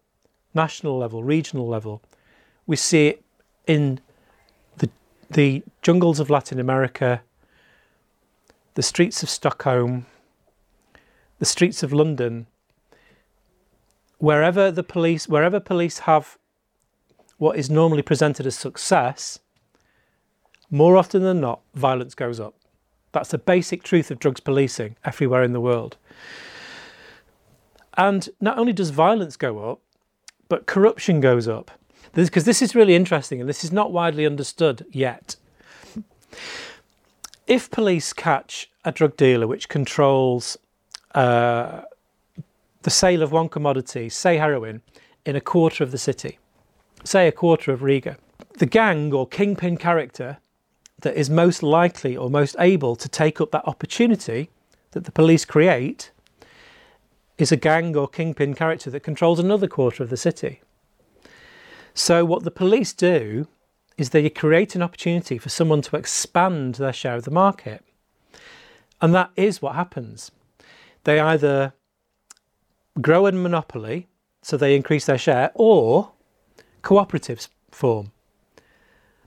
national 0.54 0.98
level, 0.98 1.22
regional 1.22 1.66
level. 1.66 2.02
We 2.66 2.76
see 2.76 3.08
it 3.08 3.24
in 3.66 4.00
the, 4.78 4.90
the 5.30 5.62
jungles 5.82 6.20
of 6.20 6.30
Latin 6.30 6.58
America, 6.58 7.22
the 8.74 8.82
streets 8.82 9.22
of 9.22 9.30
Stockholm, 9.30 10.06
the 11.38 11.44
streets 11.44 11.82
of 11.82 11.92
London, 11.92 12.46
wherever 14.18 14.70
the 14.70 14.84
police, 14.84 15.28
wherever 15.28 15.60
police 15.60 16.00
have 16.00 16.38
what 17.42 17.58
is 17.58 17.68
normally 17.68 18.02
presented 18.02 18.46
as 18.46 18.56
success, 18.56 19.40
more 20.70 20.96
often 20.96 21.22
than 21.22 21.40
not, 21.40 21.60
violence 21.74 22.14
goes 22.14 22.38
up. 22.38 22.54
That's 23.12 23.30
the 23.30 23.38
basic 23.38 23.82
truth 23.82 24.10
of 24.10 24.18
drugs 24.18 24.40
policing 24.40 24.96
everywhere 25.04 25.42
in 25.42 25.52
the 25.52 25.60
world. 25.60 25.96
And 27.96 28.28
not 28.40 28.58
only 28.58 28.72
does 28.72 28.90
violence 28.90 29.36
go 29.36 29.70
up, 29.70 29.80
but 30.48 30.66
corruption 30.66 31.20
goes 31.20 31.48
up. 31.48 31.70
Because 32.14 32.44
this 32.44 32.62
is 32.62 32.74
really 32.74 32.94
interesting 32.94 33.40
and 33.40 33.48
this 33.48 33.64
is 33.64 33.72
not 33.72 33.90
widely 33.90 34.24
understood 34.24 34.86
yet 34.90 35.36
if 37.46 37.70
police 37.70 38.12
catch 38.12 38.70
a 38.84 38.92
drug 38.92 39.16
dealer 39.16 39.46
which 39.46 39.68
controls 39.68 40.56
uh, 41.14 41.82
the 42.82 42.90
sale 42.90 43.22
of 43.22 43.32
one 43.32 43.48
commodity, 43.48 44.08
say 44.08 44.36
heroin, 44.36 44.82
in 45.24 45.36
a 45.36 45.40
quarter 45.40 45.84
of 45.84 45.90
the 45.90 45.98
city, 45.98 46.38
say 47.04 47.28
a 47.28 47.32
quarter 47.32 47.72
of 47.72 47.82
Riga, 47.82 48.16
the 48.58 48.66
gang 48.66 49.12
or 49.12 49.26
kingpin 49.26 49.76
character 49.76 50.38
that 51.00 51.16
is 51.16 51.28
most 51.28 51.62
likely 51.62 52.16
or 52.16 52.30
most 52.30 52.56
able 52.58 52.96
to 52.96 53.08
take 53.08 53.40
up 53.40 53.50
that 53.50 53.66
opportunity 53.66 54.50
that 54.92 55.04
the 55.04 55.12
police 55.12 55.44
create 55.44 56.10
is 57.38 57.50
a 57.50 57.56
gang 57.56 57.96
or 57.96 58.06
kingpin 58.06 58.54
character 58.54 58.90
that 58.90 59.00
controls 59.00 59.38
another 59.38 59.66
quarter 59.66 60.02
of 60.02 60.10
the 60.10 60.16
city. 60.16 60.60
So, 61.94 62.24
what 62.24 62.44
the 62.44 62.50
police 62.50 62.92
do 62.92 63.48
is 63.98 64.10
they 64.10 64.28
create 64.30 64.74
an 64.74 64.82
opportunity 64.82 65.38
for 65.38 65.48
someone 65.48 65.82
to 65.82 65.96
expand 65.96 66.76
their 66.76 66.92
share 66.92 67.16
of 67.16 67.24
the 67.24 67.30
market. 67.30 67.84
And 69.00 69.14
that 69.14 69.30
is 69.36 69.60
what 69.60 69.74
happens. 69.74 70.30
They 71.04 71.20
either 71.20 71.74
grow 73.00 73.26
a 73.26 73.32
monopoly, 73.32 74.08
so 74.40 74.56
they 74.56 74.76
increase 74.76 75.06
their 75.06 75.18
share, 75.18 75.50
or 75.54 76.12
cooperatives 76.82 77.48
form. 77.70 78.12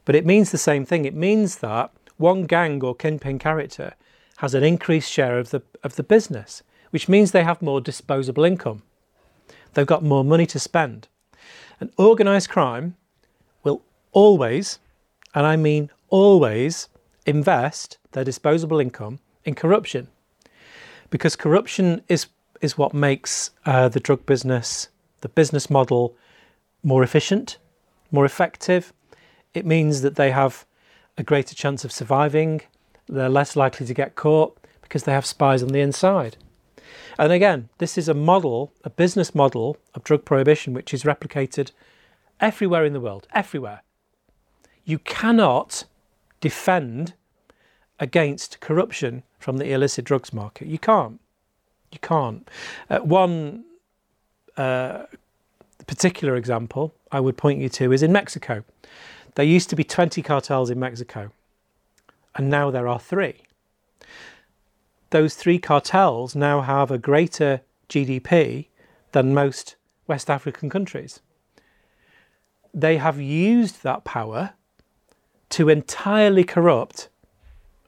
But 0.05 0.15
it 0.15 0.25
means 0.25 0.51
the 0.51 0.57
same 0.57 0.85
thing. 0.85 1.05
It 1.05 1.15
means 1.15 1.57
that 1.57 1.91
one 2.17 2.43
gang 2.43 2.83
or 2.83 2.95
kingpin 2.95 3.39
character 3.39 3.93
has 4.37 4.53
an 4.53 4.63
increased 4.63 5.11
share 5.11 5.39
of 5.39 5.49
the, 5.49 5.61
of 5.83 5.95
the 5.95 6.03
business, 6.03 6.63
which 6.91 7.09
means 7.09 7.31
they 7.31 7.43
have 7.43 7.61
more 7.61 7.81
disposable 7.81 8.45
income. 8.45 8.83
They've 9.73 9.85
got 9.85 10.03
more 10.03 10.23
money 10.23 10.45
to 10.47 10.59
spend. 10.59 11.07
And 11.79 11.91
organised 11.99 12.49
crime 12.49 12.95
will 13.63 13.81
always, 14.11 14.79
and 15.33 15.45
I 15.45 15.55
mean 15.55 15.89
always, 16.09 16.87
invest 17.25 17.97
their 18.11 18.23
disposable 18.23 18.79
income 18.79 19.19
in 19.43 19.55
corruption. 19.55 20.07
Because 21.09 21.35
corruption 21.35 22.01
is, 22.07 22.27
is 22.61 22.77
what 22.77 22.93
makes 22.93 23.51
uh, 23.65 23.89
the 23.89 23.99
drug 23.99 24.25
business, 24.25 24.89
the 25.21 25.29
business 25.29 25.69
model, 25.69 26.15
more 26.85 27.03
efficient, 27.03 27.57
more 28.11 28.23
effective. 28.23 28.93
It 29.53 29.65
means 29.65 30.01
that 30.01 30.15
they 30.15 30.31
have 30.31 30.65
a 31.17 31.23
greater 31.23 31.53
chance 31.53 31.83
of 31.83 31.91
surviving, 31.91 32.61
they're 33.07 33.27
less 33.29 33.57
likely 33.57 33.85
to 33.85 33.93
get 33.93 34.15
caught 34.15 34.57
because 34.81 35.03
they 35.03 35.11
have 35.11 35.25
spies 35.25 35.61
on 35.61 35.69
the 35.69 35.81
inside. 35.81 36.37
And 37.19 37.33
again, 37.33 37.67
this 37.79 37.97
is 37.97 38.07
a 38.07 38.13
model, 38.13 38.71
a 38.83 38.89
business 38.89 39.35
model 39.35 39.77
of 39.93 40.03
drug 40.03 40.23
prohibition, 40.23 40.73
which 40.73 40.93
is 40.93 41.03
replicated 41.03 41.71
everywhere 42.39 42.85
in 42.85 42.93
the 42.93 43.01
world, 43.01 43.27
everywhere 43.33 43.81
you 44.85 44.99
cannot 44.99 45.83
defend 46.39 47.15
against 47.99 48.59
corruption 48.59 49.23
from 49.39 49.57
the 49.57 49.73
illicit 49.73 50.05
drugs 50.05 50.31
market. 50.31 50.67
You 50.67 50.79
can't. 50.79 51.19
You 51.91 51.99
can't. 51.99 52.47
Uh, 52.89 52.99
one 52.99 53.65
uh, 54.55 55.05
particular 55.87 56.35
example 56.35 56.93
I 57.11 57.19
would 57.19 57.37
point 57.37 57.61
you 57.61 57.69
to 57.69 57.91
is 57.91 58.03
in 58.03 58.11
Mexico. 58.11 58.63
There 59.35 59.45
used 59.45 59.69
to 59.69 59.75
be 59.75 59.83
20 59.83 60.21
cartels 60.21 60.69
in 60.69 60.79
Mexico, 60.79 61.31
and 62.35 62.49
now 62.49 62.71
there 62.71 62.87
are 62.87 62.99
three. 62.99 63.41
Those 65.09 65.35
three 65.35 65.59
cartels 65.59 66.35
now 66.35 66.61
have 66.61 66.91
a 66.91 66.97
greater 66.97 67.61
GDP 67.89 68.67
than 69.11 69.33
most 69.33 69.75
West 70.07 70.29
African 70.29 70.69
countries. 70.69 71.19
They 72.73 72.97
have 72.97 73.19
used 73.19 73.83
that 73.83 74.03
power 74.03 74.53
to 75.51 75.69
entirely 75.69 76.43
corrupt 76.43 77.09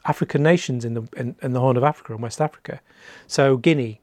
African 0.06 0.42
nations 0.42 0.86
in 0.86 0.94
the 0.94 1.08
in, 1.18 1.36
in 1.42 1.54
the 1.54 1.60
Horn 1.60 1.76
of 1.76 1.84
Africa 1.84 2.14
and 2.14 2.24
West 2.24 2.40
Africa. 2.40 2.80
So 3.28 3.58
Guinea, 3.58 4.00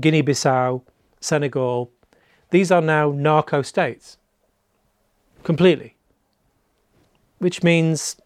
Guinea-Bissau, 0.00 0.82
Senegal, 1.20 1.90
these 2.52 2.70
are 2.70 2.82
now 2.82 3.10
narco 3.10 3.62
states 3.62 4.18
completely, 5.42 5.96
which 7.38 7.62
means 7.62 8.16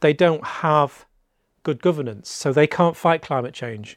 they 0.00 0.12
don't 0.12 0.44
have 0.44 1.06
good 1.62 1.80
governance, 1.80 2.28
so 2.28 2.52
they 2.52 2.66
can't 2.66 2.96
fight 2.96 3.22
climate 3.22 3.54
change. 3.54 3.96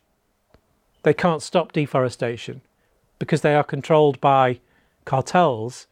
They 1.01 1.13
can't 1.13 1.41
stop 1.41 1.71
deforestation 1.71 2.61
because 3.17 3.41
they 3.41 3.55
are 3.55 3.63
controlled 3.63 4.21
by 4.21 4.59
cartels 5.05 5.87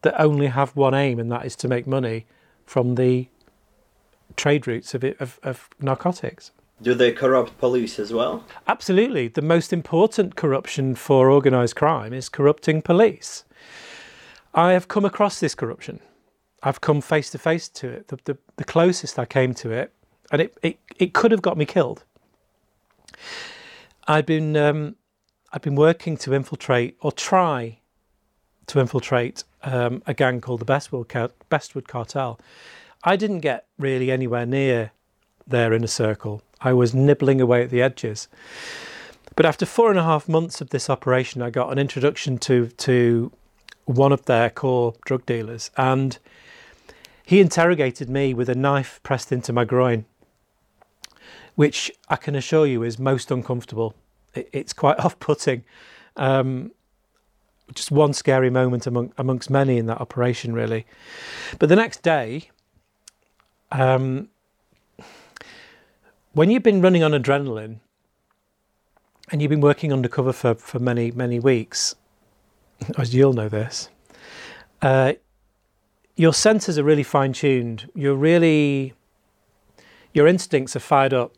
that 0.00 0.18
only 0.18 0.46
have 0.46 0.74
one 0.74 0.94
aim, 0.94 1.18
and 1.18 1.30
that 1.30 1.44
is 1.44 1.56
to 1.56 1.68
make 1.68 1.86
money 1.86 2.24
from 2.64 2.94
the 2.94 3.28
trade 4.34 4.66
routes 4.66 4.94
of, 4.94 5.04
it, 5.04 5.20
of, 5.20 5.38
of 5.42 5.68
narcotics. 5.78 6.52
Do 6.82 6.94
they 6.94 7.12
corrupt 7.12 7.58
police 7.58 7.98
as 7.98 8.12
well? 8.12 8.44
Absolutely. 8.66 9.28
The 9.28 9.42
most 9.42 9.72
important 9.72 10.36
corruption 10.36 10.94
for 10.94 11.30
organised 11.30 11.76
crime 11.76 12.12
is 12.12 12.28
corrupting 12.28 12.82
police. 12.82 13.44
I 14.54 14.72
have 14.72 14.88
come 14.88 15.04
across 15.04 15.40
this 15.40 15.54
corruption. 15.54 16.00
I've 16.62 16.80
come 16.80 17.00
face 17.00 17.30
to 17.30 17.38
face 17.38 17.68
to 17.68 17.88
it. 17.88 18.08
The, 18.08 18.18
the, 18.24 18.38
the, 18.56 18.64
closest 18.64 19.18
I 19.18 19.24
came 19.26 19.54
to 19.54 19.70
it, 19.70 19.92
and 20.32 20.40
it, 20.40 20.56
it, 20.62 20.78
it 20.98 21.12
could 21.12 21.30
have 21.30 21.42
got 21.42 21.56
me 21.56 21.66
killed. 21.66 22.04
I've 24.06 24.26
been 24.26 24.56
um, 24.56 24.96
I'd 25.52 25.62
been 25.62 25.76
working 25.76 26.16
to 26.18 26.34
infiltrate 26.34 26.96
or 27.00 27.12
try 27.12 27.78
to 28.66 28.80
infiltrate 28.80 29.44
um, 29.62 30.02
a 30.06 30.14
gang 30.14 30.40
called 30.40 30.60
the 30.60 30.66
Bestwood, 30.66 31.30
Bestwood 31.50 31.86
Cartel. 31.86 32.40
I 33.04 33.16
didn't 33.16 33.40
get 33.40 33.66
really 33.78 34.10
anywhere 34.10 34.46
near 34.46 34.92
there 35.46 35.72
in 35.72 35.84
a 35.84 35.88
circle. 35.88 36.42
I 36.64 36.72
was 36.72 36.94
nibbling 36.94 37.40
away 37.40 37.62
at 37.62 37.70
the 37.70 37.82
edges. 37.82 38.26
But 39.36 39.46
after 39.46 39.66
four 39.66 39.90
and 39.90 39.98
a 39.98 40.02
half 40.02 40.28
months 40.28 40.60
of 40.60 40.70
this 40.70 40.88
operation, 40.88 41.42
I 41.42 41.50
got 41.50 41.70
an 41.70 41.78
introduction 41.78 42.38
to 42.38 42.68
to 42.68 43.30
one 43.84 44.12
of 44.12 44.24
their 44.24 44.48
core 44.48 44.94
drug 45.04 45.26
dealers, 45.26 45.70
and 45.76 46.18
he 47.24 47.40
interrogated 47.40 48.08
me 48.08 48.32
with 48.32 48.48
a 48.48 48.54
knife 48.54 49.00
pressed 49.02 49.30
into 49.30 49.52
my 49.52 49.64
groin, 49.64 50.06
which 51.54 51.92
I 52.08 52.16
can 52.16 52.34
assure 52.34 52.66
you 52.66 52.82
is 52.82 52.98
most 52.98 53.30
uncomfortable. 53.30 53.94
it's 54.34 54.72
quite 54.72 54.98
off-putting. 55.04 55.64
Um, 56.16 56.72
just 57.72 57.90
one 57.90 58.12
scary 58.12 58.50
moment 58.50 58.86
among, 58.86 59.12
amongst 59.16 59.48
many 59.48 59.78
in 59.78 59.86
that 59.86 60.00
operation, 60.00 60.52
really. 60.52 60.86
But 61.58 61.68
the 61.70 61.76
next 61.76 62.02
day, 62.02 62.50
um, 63.72 64.28
when 66.34 66.50
you've 66.50 66.62
been 66.62 66.82
running 66.82 67.02
on 67.02 67.12
adrenaline 67.12 67.78
and 69.30 69.40
you've 69.40 69.50
been 69.50 69.60
working 69.60 69.92
undercover 69.92 70.32
for, 70.32 70.54
for 70.54 70.78
many, 70.78 71.10
many 71.12 71.40
weeks, 71.40 71.94
as 72.98 73.14
you'll 73.14 73.32
know 73.32 73.48
this, 73.48 73.88
uh, 74.82 75.14
your 76.16 76.34
senses 76.34 76.78
are 76.78 76.84
really 76.84 77.02
fine 77.02 77.32
tuned. 77.32 77.90
You're 77.94 78.16
really, 78.16 78.92
your 80.12 80.26
instincts 80.26 80.76
are 80.76 80.80
fired 80.80 81.14
up. 81.14 81.32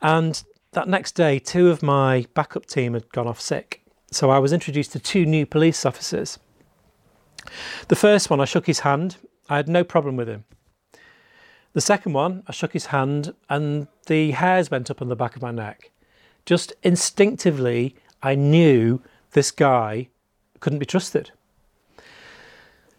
And 0.00 0.42
that 0.72 0.88
next 0.88 1.12
day, 1.12 1.38
two 1.38 1.70
of 1.70 1.82
my 1.82 2.26
backup 2.34 2.66
team 2.66 2.94
had 2.94 3.10
gone 3.12 3.26
off 3.26 3.40
sick. 3.40 3.82
So 4.10 4.30
I 4.30 4.38
was 4.38 4.52
introduced 4.52 4.92
to 4.92 4.98
two 4.98 5.24
new 5.24 5.46
police 5.46 5.84
officers. 5.86 6.38
The 7.88 7.96
first 7.96 8.30
one, 8.30 8.40
I 8.40 8.44
shook 8.44 8.66
his 8.66 8.80
hand. 8.80 9.16
I 9.48 9.56
had 9.56 9.68
no 9.68 9.84
problem 9.84 10.16
with 10.16 10.28
him. 10.28 10.44
The 11.72 11.80
second 11.80 12.12
one, 12.12 12.42
I 12.46 12.52
shook 12.52 12.72
his 12.72 12.86
hand 12.86 13.34
and 13.48 13.88
the 14.06 14.32
hairs 14.32 14.70
went 14.70 14.90
up 14.90 15.00
on 15.00 15.08
the 15.08 15.16
back 15.16 15.36
of 15.36 15.42
my 15.42 15.50
neck. 15.50 15.90
Just 16.44 16.72
instinctively, 16.82 17.96
I 18.22 18.34
knew 18.34 19.00
this 19.32 19.50
guy 19.50 20.08
couldn't 20.60 20.80
be 20.80 20.86
trusted. 20.86 21.30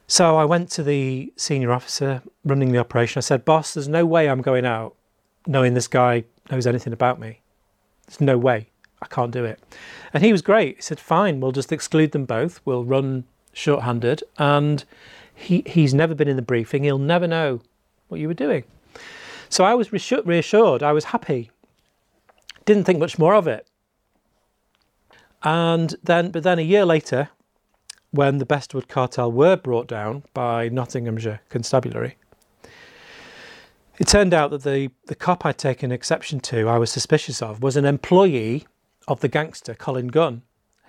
So 0.08 0.38
I 0.38 0.46
went 0.46 0.70
to 0.72 0.84
the 0.84 1.32
senior 1.36 1.72
officer 1.72 2.22
running 2.44 2.72
the 2.72 2.78
operation. 2.80 3.20
I 3.20 3.22
said, 3.22 3.46
Boss, 3.46 3.74
there's 3.74 3.88
no 3.88 4.06
way 4.06 4.30
I'm 4.30 4.42
going 4.42 4.66
out 4.66 4.96
knowing 5.48 5.74
this 5.74 5.88
guy 5.88 6.24
knows 6.52 6.68
anything 6.68 6.94
about 6.94 7.20
me. 7.20 7.42
There's 8.08 8.22
no 8.22 8.38
way. 8.38 8.70
I 9.02 9.08
can't 9.08 9.32
do 9.32 9.44
it. 9.44 9.62
And 10.14 10.24
he 10.24 10.32
was 10.32 10.42
great. 10.42 10.78
He 10.78 10.82
said, 10.82 11.00
fine, 11.00 11.40
we'll 11.40 11.52
just 11.52 11.72
exclude 11.72 12.12
them 12.12 12.26
both. 12.26 12.62
We'll 12.64 12.86
run 12.86 13.26
short-handed. 13.52 14.24
And 14.38 14.84
he, 15.36 15.64
he's 15.66 15.94
never 15.94 16.16
been 16.16 16.28
in 16.28 16.38
the 16.38 16.42
briefing. 16.42 16.84
He'll 16.84 16.98
never 16.98 17.28
know 17.28 17.62
what 18.08 18.20
you 18.20 18.28
were 18.28 18.34
doing. 18.34 18.64
So 19.50 19.64
I 19.64 19.74
was 19.74 19.92
reassured. 19.92 20.84
I 20.84 20.92
was 20.92 21.06
happy. 21.06 21.52
Didn't 22.66 22.86
think 22.86 23.00
much 23.00 23.20
more 23.20 23.36
of 23.36 23.48
it. 23.48 23.68
And 25.44 25.96
then, 26.04 26.32
but 26.32 26.44
then 26.44 26.60
a 26.60 26.64
year 26.64 26.86
later, 26.86 27.30
when 28.12 28.38
the 28.38 28.46
Bestwood 28.46 28.88
cartel 28.88 29.32
were 29.32 29.58
brought 29.58 29.88
down 29.88 30.24
by 30.34 30.70
Nottinghamshire 30.70 31.42
Constabulary, 31.50 32.16
it 34.00 34.08
turned 34.08 34.34
out 34.34 34.50
that 34.52 34.64
the, 34.64 34.90
the 35.06 35.16
cop 35.16 35.46
I'd 35.46 35.58
taken 35.58 35.92
exception 35.92 36.40
to, 36.42 36.68
I 36.68 36.78
was 36.78 36.92
suspicious 36.92 37.42
of, 37.42 37.62
was 37.62 37.78
an 37.78 37.86
employee 37.86 38.66
of 39.08 39.20
the 39.20 39.28
gangster 39.28 39.76
Colin 39.76 40.08
Gunn, 40.08 40.42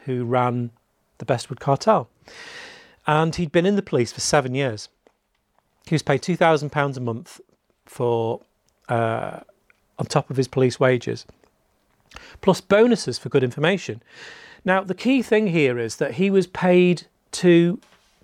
who 0.04 0.24
ran 0.24 0.70
the 1.18 1.24
Bestwood 1.24 1.60
cartel. 1.60 2.08
And 3.06 3.34
he'd 3.34 3.52
been 3.52 3.66
in 3.66 3.76
the 3.76 3.82
police 3.82 4.12
for 4.12 4.20
seven 4.20 4.54
years. 4.54 4.88
He 5.86 5.94
was 5.94 6.02
paid 6.02 6.22
£2,000 6.22 6.96
a 6.96 7.00
month 7.00 7.40
for 7.84 8.40
uh, 8.88 9.40
on 9.98 10.06
top 10.06 10.30
of 10.30 10.36
his 10.36 10.48
police 10.48 10.80
wages, 10.80 11.26
plus 12.40 12.60
bonuses 12.60 13.18
for 13.18 13.28
good 13.28 13.44
information. 13.44 14.02
Now, 14.64 14.82
the 14.82 14.94
key 14.94 15.22
thing 15.22 15.48
here 15.48 15.78
is 15.78 15.96
that 15.96 16.14
he 16.14 16.30
was 16.30 16.46
paid 16.46 17.06
to 17.32 17.78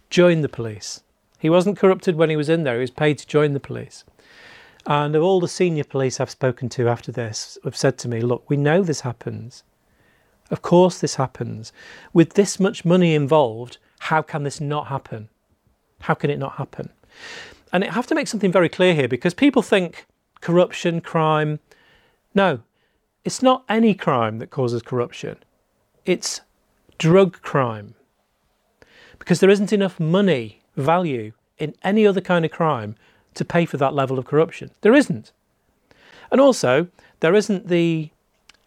join 0.09 0.41
the 0.41 0.49
police. 0.49 1.03
He 1.39 1.51
wasn't 1.51 1.79
corrupted 1.79 2.17
when 2.17 2.31
he 2.31 2.37
was 2.37 2.49
in 2.49 2.65
there, 2.65 2.77
he 2.77 2.81
was 2.81 2.91
paid 2.91 3.19
to 3.19 3.27
join 3.27 3.53
the 3.53 3.61
police. 3.61 4.05
And 4.87 5.15
of 5.15 5.23
all 5.23 5.41
the 5.41 5.49
senior 5.49 5.85
police 5.85 6.21
I've 6.21 6.31
spoken 6.31 6.69
to 6.71 6.89
after 6.89 7.13
this 7.13 7.59
have 7.65 7.77
said 7.77 7.99
to 7.99 8.09
me, 8.09 8.21
look, 8.21 8.49
we 8.49 8.57
know 8.57 8.83
this 8.83 9.03
happens. 9.03 9.63
Of 10.51 10.63
course, 10.63 10.99
this 10.99 11.17
happens. 11.17 11.73
With 12.13 12.35
this 12.35 12.59
much 12.59 12.85
money 12.85 13.15
involved, 13.15 13.79
how 14.01 14.23
can 14.23 14.43
this 14.43 14.61
not 14.61 14.89
happen? 14.89 15.29
How 16.01 16.15
can 16.15 16.31
it 16.31 16.39
not 16.39 16.55
happen? 16.55 16.91
And 17.73 17.85
I 17.85 17.93
have 17.93 18.07
to 18.09 18.15
make 18.15 18.29
something 18.29 18.53
very 18.53 18.69
clear 18.69 18.95
here 18.95 19.09
because 19.09 19.35
people 19.35 19.63
think 19.63 20.07
corruption, 20.41 21.01
crime. 21.01 21.61
No, 22.35 22.61
it's 23.25 23.43
not 23.43 23.65
any 23.69 23.95
crime 23.95 24.39
that 24.39 24.51
causes 24.51 24.83
corruption, 24.83 25.37
it's 26.05 26.41
drug 26.99 27.41
crime. 27.43 27.95
Because 29.19 29.41
there 29.41 29.51
isn't 29.51 29.73
enough 29.73 30.01
money, 30.01 30.63
value 30.77 31.33
in 31.59 31.75
any 31.83 32.07
other 32.07 32.21
kind 32.21 32.45
of 32.45 32.51
crime 32.51 32.97
to 33.35 33.45
pay 33.45 33.65
for 33.67 33.77
that 33.77 33.95
level 33.95 34.19
of 34.19 34.25
corruption. 34.25 34.71
There 34.81 34.95
isn't. 34.95 35.33
And 36.31 36.41
also, 36.41 36.89
there 37.21 37.35
isn't 37.35 37.69
the 37.69 38.11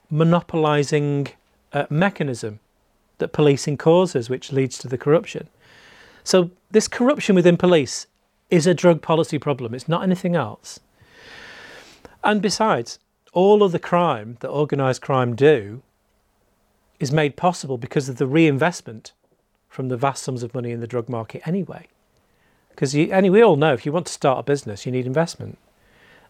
monopolising 0.09 1.29
uh, 1.71 1.85
mechanism 1.89 2.59
that 3.17 3.33
policing 3.33 3.77
causes, 3.77 4.29
which 4.29 4.51
leads 4.51 4.77
to 4.79 4.87
the 4.87 4.97
corruption. 4.97 5.47
So, 6.23 6.51
this 6.71 6.87
corruption 6.87 7.35
within 7.35 7.57
police 7.57 8.07
is 8.53 8.67
a 8.67 8.73
drug 8.75 9.01
policy 9.01 9.39
problem, 9.39 9.73
it's 9.73 9.89
not 9.89 10.03
anything 10.03 10.35
else. 10.35 10.79
And 12.23 12.39
besides, 12.39 12.99
all 13.33 13.63
of 13.63 13.71
the 13.71 13.79
crime 13.79 14.37
that 14.41 14.49
organised 14.51 15.01
crime 15.01 15.35
do 15.35 15.81
is 16.99 17.11
made 17.11 17.35
possible 17.35 17.79
because 17.79 18.07
of 18.07 18.17
the 18.17 18.27
reinvestment 18.27 19.11
from 19.67 19.89
the 19.89 19.97
vast 19.97 20.21
sums 20.21 20.43
of 20.43 20.53
money 20.53 20.69
in 20.69 20.81
the 20.81 20.87
drug 20.87 21.09
market 21.09 21.41
anyway. 21.47 21.87
Because 22.69 22.93
any, 22.93 23.27
we 23.27 23.41
all 23.41 23.55
know 23.55 23.73
if 23.73 23.87
you 23.87 23.91
want 23.91 24.05
to 24.05 24.13
start 24.13 24.39
a 24.39 24.43
business, 24.43 24.85
you 24.85 24.91
need 24.91 25.07
investment. 25.07 25.57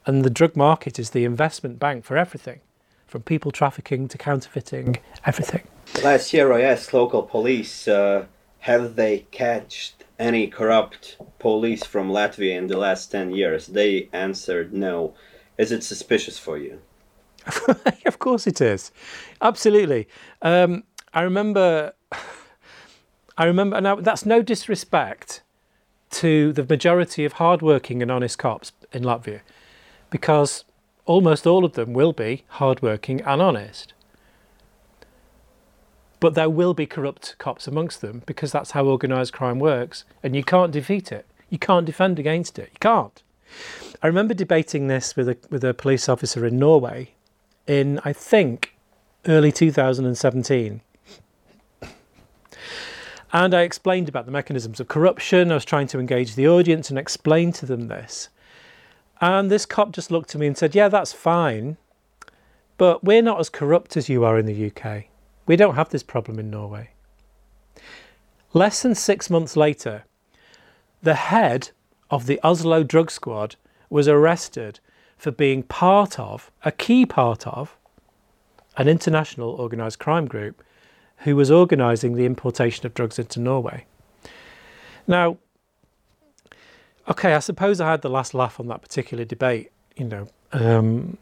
And 0.05 0.23
the 0.23 0.29
drug 0.29 0.55
market 0.55 0.97
is 0.97 1.09
the 1.09 1.25
investment 1.25 1.77
bank 1.77 2.05
for 2.05 2.17
everything 2.17 2.61
from 3.05 3.21
people 3.21 3.51
trafficking 3.51 4.07
to 4.07 4.17
counterfeiting, 4.17 4.97
everything. 5.25 5.63
Last 6.03 6.33
year, 6.33 6.53
I 6.53 6.61
asked 6.61 6.93
local 6.93 7.21
police 7.21 7.85
uh, 7.85 8.25
have 8.63 8.95
they 8.95 9.19
catched 9.31 10.05
any 10.17 10.47
corrupt 10.47 11.17
police 11.37 11.83
from 11.83 12.09
Latvia 12.09 12.55
in 12.57 12.67
the 12.67 12.77
last 12.77 13.11
10 13.11 13.31
years. 13.31 13.67
They 13.67 14.07
answered 14.13 14.71
no. 14.73 15.15
Is 15.57 15.73
it 15.73 15.83
suspicious 15.83 16.39
for 16.39 16.57
you? 16.57 16.79
of 18.05 18.19
course 18.19 18.47
it 18.47 18.61
is. 18.61 18.91
Absolutely. 19.41 20.07
Um, 20.41 20.83
I 21.13 21.23
remember. 21.23 21.91
I 23.37 23.45
remember. 23.45 23.81
Now 23.81 23.97
that's 23.97 24.25
no 24.25 24.41
disrespect 24.41 25.41
to 26.11 26.53
the 26.53 26.63
majority 26.63 27.25
of 27.25 27.33
hardworking 27.33 28.01
and 28.01 28.09
honest 28.09 28.37
cops 28.37 28.71
in 28.93 29.03
Latvia, 29.03 29.41
because 30.09 30.63
almost 31.05 31.45
all 31.45 31.65
of 31.65 31.73
them 31.73 31.91
will 31.91 32.13
be 32.13 32.45
hardworking 32.47 33.19
and 33.21 33.41
honest. 33.41 33.92
But 36.23 36.35
there 36.35 36.49
will 36.49 36.73
be 36.73 36.85
corrupt 36.85 37.35
cops 37.37 37.67
amongst 37.67 37.99
them 37.99 38.23
because 38.25 38.53
that's 38.53 38.71
how 38.71 38.85
organised 38.85 39.33
crime 39.33 39.59
works, 39.59 40.05
and 40.23 40.37
you 40.37 40.41
can't 40.41 40.71
defeat 40.71 41.11
it. 41.11 41.25
You 41.49 41.59
can't 41.59 41.85
defend 41.85 42.17
against 42.17 42.57
it. 42.57 42.69
You 42.71 42.79
can't. 42.79 43.21
I 44.01 44.07
remember 44.07 44.33
debating 44.33 44.87
this 44.87 45.17
with 45.17 45.27
a 45.27 45.35
with 45.49 45.65
a 45.65 45.73
police 45.73 46.07
officer 46.07 46.45
in 46.45 46.57
Norway, 46.57 47.11
in 47.67 47.99
I 48.05 48.13
think 48.13 48.73
early 49.27 49.51
2017. 49.51 50.79
And 53.33 53.53
I 53.53 53.63
explained 53.63 54.07
about 54.07 54.25
the 54.25 54.31
mechanisms 54.31 54.79
of 54.79 54.87
corruption. 54.87 55.51
I 55.51 55.55
was 55.55 55.65
trying 55.65 55.87
to 55.87 55.99
engage 55.99 56.35
the 56.35 56.47
audience 56.47 56.89
and 56.89 56.97
explain 56.97 57.51
to 57.51 57.65
them 57.65 57.89
this. 57.89 58.29
And 59.19 59.51
this 59.51 59.65
cop 59.65 59.91
just 59.91 60.09
looked 60.09 60.33
at 60.33 60.39
me 60.39 60.47
and 60.47 60.57
said, 60.57 60.73
Yeah, 60.73 60.87
that's 60.87 61.11
fine, 61.11 61.75
but 62.77 63.03
we're 63.03 63.21
not 63.21 63.41
as 63.41 63.49
corrupt 63.49 63.97
as 63.97 64.07
you 64.07 64.23
are 64.23 64.39
in 64.39 64.45
the 64.45 64.71
UK. 64.71 65.07
We 65.45 65.55
don't 65.55 65.75
have 65.75 65.89
this 65.89 66.03
problem 66.03 66.39
in 66.39 66.49
Norway. 66.49 66.91
Less 68.53 68.81
than 68.81 68.95
six 68.95 69.29
months 69.29 69.57
later, 69.57 70.03
the 71.01 71.15
head 71.15 71.71
of 72.09 72.27
the 72.27 72.39
Oslo 72.43 72.83
drug 72.83 73.11
squad 73.11 73.55
was 73.89 74.07
arrested 74.07 74.79
for 75.17 75.31
being 75.31 75.63
part 75.63 76.19
of, 76.19 76.51
a 76.63 76.71
key 76.71 77.05
part 77.05 77.45
of, 77.47 77.77
an 78.77 78.87
international 78.87 79.51
organised 79.51 79.99
crime 79.99 80.27
group 80.27 80.63
who 81.17 81.35
was 81.35 81.51
organising 81.51 82.15
the 82.15 82.25
importation 82.25 82.85
of 82.85 82.93
drugs 82.93 83.19
into 83.19 83.39
Norway. 83.39 83.85
Now, 85.07 85.37
okay, 87.09 87.33
I 87.33 87.39
suppose 87.39 87.79
I 87.79 87.91
had 87.91 88.01
the 88.01 88.09
last 88.09 88.33
laugh 88.33 88.59
on 88.59 88.67
that 88.67 88.81
particular 88.81 89.25
debate, 89.25 89.71
you 89.95 90.05
know. 90.05 90.27
Um, 90.51 91.17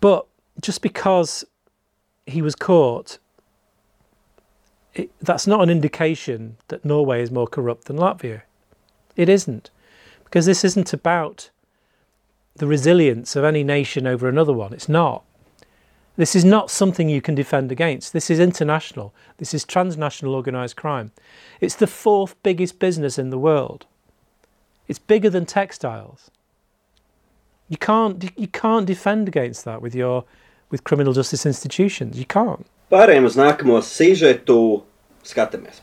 but 0.00 0.26
just 0.60 0.82
because 0.82 1.44
he 2.26 2.42
was 2.42 2.54
caught, 2.54 3.18
it, 4.94 5.10
that's 5.20 5.46
not 5.46 5.62
an 5.62 5.70
indication 5.70 6.56
that 6.68 6.84
Norway 6.84 7.22
is 7.22 7.30
more 7.30 7.46
corrupt 7.46 7.84
than 7.84 7.96
Latvia. 7.96 8.42
It 9.14 9.28
isn't, 9.28 9.70
because 10.24 10.46
this 10.46 10.64
isn't 10.64 10.92
about 10.92 11.50
the 12.56 12.66
resilience 12.66 13.36
of 13.36 13.44
any 13.44 13.62
nation 13.62 14.06
over 14.06 14.28
another 14.28 14.52
one. 14.52 14.72
It's 14.72 14.88
not. 14.88 15.22
This 16.16 16.34
is 16.34 16.44
not 16.44 16.70
something 16.70 17.10
you 17.10 17.20
can 17.20 17.34
defend 17.34 17.70
against. 17.70 18.12
This 18.14 18.30
is 18.30 18.40
international. 18.40 19.14
This 19.36 19.52
is 19.52 19.64
transnational 19.64 20.34
organised 20.34 20.76
crime. 20.76 21.12
It's 21.60 21.74
the 21.74 21.86
fourth 21.86 22.34
biggest 22.42 22.78
business 22.78 23.18
in 23.18 23.28
the 23.28 23.38
world. 23.38 23.84
It's 24.88 24.98
bigger 24.98 25.28
than 25.28 25.44
textiles. 25.44 26.30
You 27.68 27.76
can't 27.76 28.30
you 28.36 28.48
can't 28.48 28.86
defend 28.86 29.28
against 29.28 29.64
that 29.64 29.82
with 29.82 29.94
your 29.94 30.24
with 30.70 30.84
criminal 30.84 31.12
justice 31.12 31.46
institutions. 31.46 32.18
You 32.18 32.26
can't. 32.26 32.66
Pārējiem 32.90 33.26
uz 33.26 33.34
nākamo 33.38 33.80
sižetu 33.82 34.82
skatāmies. 35.26 35.82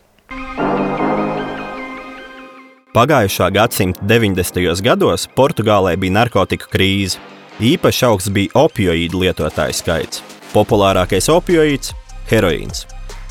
Pagājušā 2.93 3.49
gadsimta 3.49 4.05
90. 4.05 4.81
gados 4.85 5.25
Portugālē 5.35 5.95
bija 5.97 6.13
narkotiku 6.19 6.69
krīze. 6.69 7.17
Īpaši 7.57 8.05
augsts 8.07 8.31
bija 8.33 8.53
opioīdu 8.63 9.23
lietotāju 9.23 9.73
skaits. 9.73 10.21
Populārākais 10.53 11.29
opioīds- 11.33 11.93
heroīns. 12.31 12.85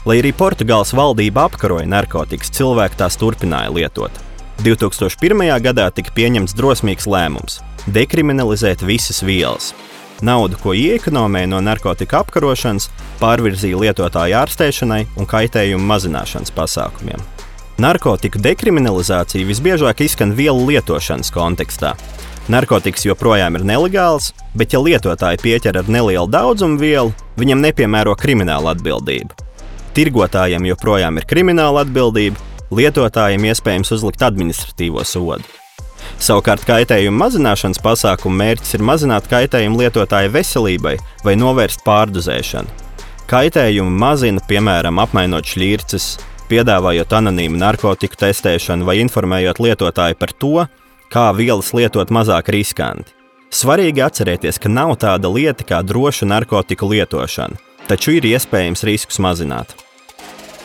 Lai 0.05 0.19
arī 0.19 0.33
Portugāles 0.35 0.93
valdība 0.93 1.47
apkaroja 1.47 1.87
narkotikas, 1.87 2.51
cilvēki 2.51 2.99
tās 2.99 3.17
turpināja 3.17 3.71
lietot. 3.71 4.11
2001. 4.63 5.61
gadā 5.63 5.89
tika 5.95 6.11
pieņemts 6.11 6.55
drosmīgs 6.59 7.07
lēmums- 7.07 7.61
dekriminalizēt 7.99 8.83
visas 8.83 9.23
vielas. 9.23 9.73
Naudu, 10.23 10.55
ko 10.63 10.71
iekonomēja 10.71 11.49
no 11.51 11.59
narkotika 11.67 12.21
apkarošanas, 12.23 12.87
pārvirzīja 13.19 13.81
lietotāju 13.81 14.37
ārstēšanai 14.39 15.01
un 15.19 15.27
kaitējumu 15.27 15.83
mazināšanas 15.89 16.55
pasākumiem. 16.55 17.19
Narkotiku 17.83 18.39
dekriminalizācija 18.39 19.49
visbiežāk 19.49 20.05
izskan 20.05 20.35
vielu 20.39 20.69
lietošanas 20.69 21.33
kontekstā. 21.35 21.97
Narkotikas 22.53 23.07
joprojām 23.09 23.59
ir 23.59 23.65
nelegāls, 23.67 24.31
bet 24.55 24.77
ja 24.77 24.83
lietotāji 24.83 25.41
pieķer 25.43 25.81
ar 25.81 25.91
nelielu 25.91 26.31
daudzumu 26.31 26.79
vielu, 26.79 27.11
viņam 27.41 27.65
nepiemēro 27.65 28.15
krimināla 28.19 28.77
atbildība. 28.77 29.35
Tirgotājiem 29.97 30.71
joprojām 30.71 31.19
ir 31.19 31.27
krimināla 31.27 31.83
atbildība, 31.83 32.39
lietotājiem 32.71 33.51
iespējams 33.51 33.91
uzlikt 33.99 34.23
administratīvo 34.23 35.03
sodu. 35.03 35.62
Savukārt 36.23 36.63
kaitējuma 36.63 37.25
mazināšanas 37.25 37.81
pasākumu 37.83 38.37
mērķis 38.39 38.77
ir 38.77 38.83
mazināt 38.87 39.25
kaitējumu 39.27 39.81
lietotāja 39.81 40.31
veselībai 40.31 40.93
vai 41.27 41.33
novērst 41.35 41.81
pārdozēšanu. 41.83 42.71
Kaitējumu 43.27 43.91
mazina 43.99 44.43
piemēram 44.47 45.01
apmainot 45.03 45.49
šķirces, 45.51 46.05
piedāvājot 46.47 47.17
anonīmu 47.19 47.59
narkotiku 47.59 48.21
testēšanu 48.21 48.87
vai 48.87 49.01
informējot 49.03 49.59
lietotāju 49.65 50.19
par 50.21 50.35
to, 50.39 50.67
kā 51.11 51.25
vielas 51.35 51.73
lietot 51.75 52.13
mazāk 52.15 52.53
riskanti. 52.55 53.17
Svarīgi 53.51 54.05
atcerēties, 54.07 54.61
ka 54.63 54.71
nav 54.71 54.95
tāda 55.03 55.27
lieta 55.33 55.67
kā 55.67 55.81
droša 55.83 56.29
narkotiku 56.31 56.87
lietošana, 56.93 57.59
taču 57.89 58.15
ir 58.21 58.29
iespējams 58.31 58.87
riskus 58.87 59.19
mazināt. 59.19 59.75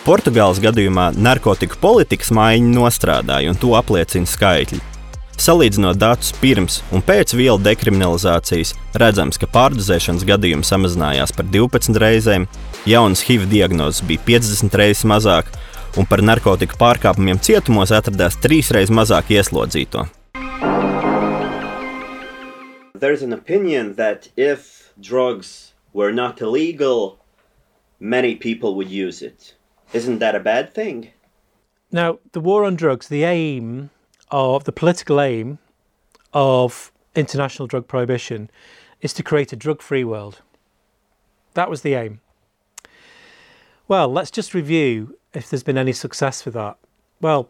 Portugāles 0.06 0.62
gadījumā 0.64 1.10
narkotiku 1.18 1.82
politikas 1.82 2.30
maiņa 2.30 2.70
nostrādāja, 2.78 3.50
un 3.50 3.58
to 3.60 3.74
apliecina 3.80 4.30
skaitļi. 4.30 4.97
Salīdzinot 5.38 6.00
datus 6.02 6.32
pirms 6.42 6.80
un 6.90 7.04
pēc 7.06 7.36
vielu 7.38 7.60
dekriminalizācijas, 7.62 8.72
redzams, 8.98 9.38
ka 9.38 9.46
pārdozēšanas 9.54 10.26
gadījumu 10.26 10.66
samazinājās 10.66 11.34
par 11.38 11.46
12 11.54 12.00
reizēm, 12.02 12.48
jaunas 12.90 13.22
HIV 13.28 13.46
diagnozes 13.52 14.02
bija 14.10 14.24
50 14.26 14.78
reizes 14.82 15.06
mazāk, 15.06 15.52
un 15.94 16.10
par 16.10 16.24
narkotiku 16.26 16.80
pārkāpumiem 16.82 17.38
cietumos 17.38 17.94
atradās 17.94 18.40
trīs 18.42 18.72
reizes 18.74 18.96
mazāk 18.98 19.30
ieslodzīto. 19.38 20.08
There's 22.98 23.22
an 23.22 23.32
opinion 23.32 23.94
that 24.02 24.30
if 24.36 24.92
drugs 25.00 25.76
were 25.94 26.12
not 26.12 26.42
illegal, 26.42 27.20
many 28.00 28.34
people 28.36 28.74
would 28.74 28.90
use 28.90 29.22
it. 29.22 29.54
Isn't 29.94 30.18
that 30.18 30.34
a 30.34 30.40
bad 30.40 30.74
thing? 30.74 31.14
Now, 31.92 32.18
the 32.32 32.42
war 32.42 32.66
on 32.66 32.76
drugs, 32.76 33.08
the 33.08 33.24
aim 33.24 33.92
of 34.30 34.66
the 34.66 34.72
political 34.72 35.22
aim 35.22 35.60
of 36.34 36.92
international 37.16 37.68
drug 37.68 37.88
prohibition 37.88 38.50
is 39.02 39.14
to 39.14 39.24
create 39.24 39.54
a 39.54 39.56
drug 39.56 39.82
free 39.82 40.04
world. 40.04 40.42
That 41.54 41.70
was 41.70 41.82
the 41.82 41.94
aim. 41.94 42.22
Well, 43.88 44.08
let's 44.10 44.32
just 44.32 44.54
review 44.54 45.18
if 45.34 45.50
there's 45.50 45.64
been 45.64 45.78
any 45.78 45.94
success 45.94 46.46
with 46.46 46.54
that. 46.56 46.78
Well, 47.22 47.50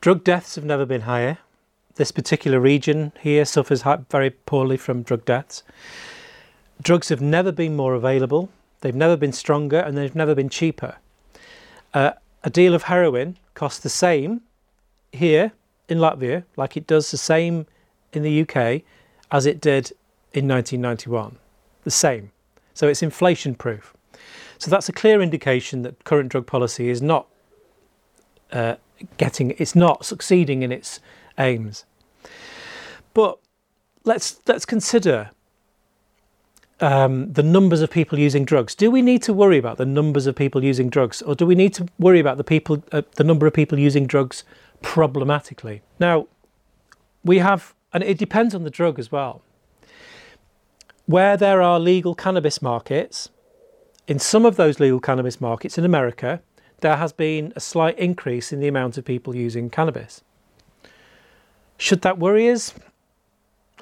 drug 0.00 0.24
deaths 0.24 0.56
have 0.56 0.64
never 0.64 0.84
been 0.84 1.02
higher. 1.02 1.38
This 1.94 2.10
particular 2.12 2.60
region 2.60 3.12
here 3.20 3.44
suffers 3.44 3.84
very 4.10 4.30
poorly 4.30 4.76
from 4.76 5.02
drug 5.02 5.24
deaths. 5.24 5.62
Drugs 6.82 7.08
have 7.08 7.20
never 7.20 7.50
been 7.50 7.74
more 7.74 7.94
available, 7.94 8.50
they've 8.80 8.94
never 8.94 9.16
been 9.16 9.32
stronger, 9.32 9.78
and 9.78 9.96
they've 9.96 10.14
never 10.14 10.34
been 10.34 10.48
cheaper. 10.48 10.96
Uh, 11.92 12.12
a 12.44 12.50
deal 12.50 12.74
of 12.74 12.84
heroin 12.84 13.36
costs 13.54 13.80
the 13.80 13.88
same 13.88 14.42
here 15.10 15.52
in 15.88 15.98
Latvia, 15.98 16.44
like 16.56 16.76
it 16.76 16.86
does 16.86 17.10
the 17.10 17.16
same 17.16 17.66
in 18.12 18.22
the 18.22 18.42
UK 18.42 18.82
as 19.30 19.46
it 19.46 19.60
did 19.60 19.92
in 20.32 20.46
1991. 20.48 21.36
The 21.84 21.90
same. 21.90 22.30
So 22.74 22.88
it's 22.88 23.02
inflation 23.02 23.54
proof. 23.54 23.94
So 24.58 24.70
that's 24.70 24.88
a 24.88 24.92
clear 24.92 25.20
indication 25.20 25.82
that 25.82 26.04
current 26.04 26.30
drug 26.30 26.46
policy 26.46 26.88
is 26.88 27.00
not 27.00 27.26
uh, 28.52 28.76
getting, 29.16 29.52
it's 29.58 29.74
not 29.74 30.04
succeeding 30.04 30.62
in 30.62 30.72
its 30.72 31.00
aims. 31.38 31.84
But 33.14 33.38
let's 34.04 34.40
let's 34.46 34.64
consider 34.64 35.30
um, 36.80 37.32
the 37.32 37.42
numbers 37.42 37.80
of 37.80 37.90
people 37.90 38.18
using 38.18 38.44
drugs. 38.44 38.74
Do 38.74 38.90
we 38.90 39.02
need 39.02 39.22
to 39.24 39.32
worry 39.32 39.58
about 39.58 39.78
the 39.78 39.86
numbers 39.86 40.26
of 40.26 40.36
people 40.36 40.62
using 40.64 40.88
drugs, 40.88 41.22
or 41.22 41.34
do 41.34 41.46
we 41.46 41.54
need 41.54 41.74
to 41.74 41.88
worry 41.98 42.20
about 42.20 42.36
the 42.36 42.44
people, 42.44 42.82
uh, 42.92 43.02
the 43.16 43.24
number 43.24 43.46
of 43.46 43.52
people 43.52 43.78
using 43.78 44.06
drugs 44.06 44.44
problematically? 44.82 45.82
Now, 45.98 46.26
we 47.24 47.38
have, 47.38 47.74
and 47.92 48.02
it 48.02 48.18
depends 48.18 48.54
on 48.54 48.64
the 48.64 48.70
drug 48.70 48.98
as 48.98 49.10
well. 49.12 49.42
Where 51.06 51.36
there 51.36 51.62
are 51.62 51.80
legal 51.80 52.14
cannabis 52.14 52.60
markets, 52.60 53.30
in 54.06 54.18
some 54.18 54.44
of 54.44 54.56
those 54.56 54.80
legal 54.80 55.00
cannabis 55.00 55.40
markets 55.40 55.78
in 55.78 55.84
America, 55.84 56.40
there 56.80 56.96
has 56.96 57.12
been 57.12 57.52
a 57.56 57.60
slight 57.60 57.98
increase 57.98 58.52
in 58.52 58.60
the 58.60 58.68
amount 58.68 58.98
of 58.98 59.04
people 59.04 59.34
using 59.34 59.68
cannabis. 59.68 60.22
Should 61.76 62.02
that 62.02 62.18
worry 62.18 62.50
us? 62.50 62.74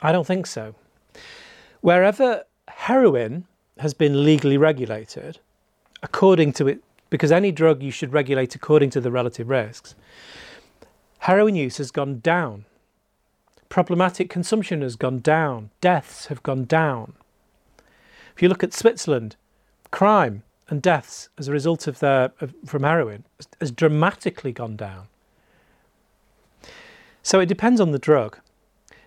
I 0.03 0.13
don't 0.13 0.27
think 0.27 0.47
so. 0.47 0.75
Wherever 1.81 2.45
heroin 2.69 3.47
has 3.79 3.95
been 3.95 4.25
legally 4.25 4.57
regulated 4.57 5.39
according 6.03 6.53
to 6.55 6.69
it, 6.69 6.83
because 7.11 7.33
any 7.33 7.53
drug 7.53 7.83
you 7.83 7.91
should 7.91 8.13
regulate 8.13 8.55
according 8.55 8.91
to 8.91 9.01
the 9.01 9.11
relative 9.11 9.49
risks. 9.49 9.95
Heroin 11.20 11.55
use 11.55 11.79
has 11.79 11.90
gone 11.90 12.20
down. 12.20 12.64
Problematic 13.68 14.31
consumption 14.31 14.83
has 14.83 14.96
gone 14.96 15.18
down. 15.18 15.70
Deaths 15.81 16.26
have 16.26 16.42
gone 16.42 16.64
down. 16.64 17.14
If 18.35 18.42
you 18.42 18.48
look 18.48 18.62
at 18.62 18.72
Switzerland, 18.72 19.37
crime 19.90 20.42
and 20.68 20.83
deaths 20.83 21.29
as 21.38 21.48
a 21.48 21.52
result 21.52 21.87
of 21.87 21.98
their 21.98 22.33
of, 22.40 22.55
from 22.64 22.83
heroin 22.83 23.24
has 23.61 23.70
dramatically 23.70 24.52
gone 24.52 24.76
down. 24.76 25.09
So 27.22 27.40
it 27.40 27.46
depends 27.46 27.81
on 27.81 27.92
the 27.92 27.98
drug. 27.98 28.38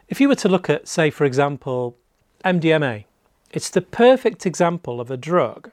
If 0.07 0.19
you 0.19 0.27
were 0.27 0.35
to 0.35 0.49
look 0.49 0.69
at, 0.69 0.87
say, 0.87 1.09
for 1.09 1.25
example, 1.25 1.95
MDMA, 2.43 3.05
it's 3.51 3.69
the 3.69 3.81
perfect 3.81 4.45
example 4.45 4.99
of 4.99 5.09
a 5.09 5.17
drug 5.17 5.71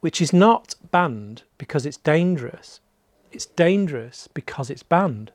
which 0.00 0.20
is 0.20 0.32
not 0.32 0.74
banned 0.90 1.42
because 1.58 1.84
it's 1.84 1.96
dangerous. 1.96 2.80
It's 3.32 3.46
dangerous 3.46 4.28
because 4.32 4.70
it's 4.70 4.82
banned. 4.82 5.32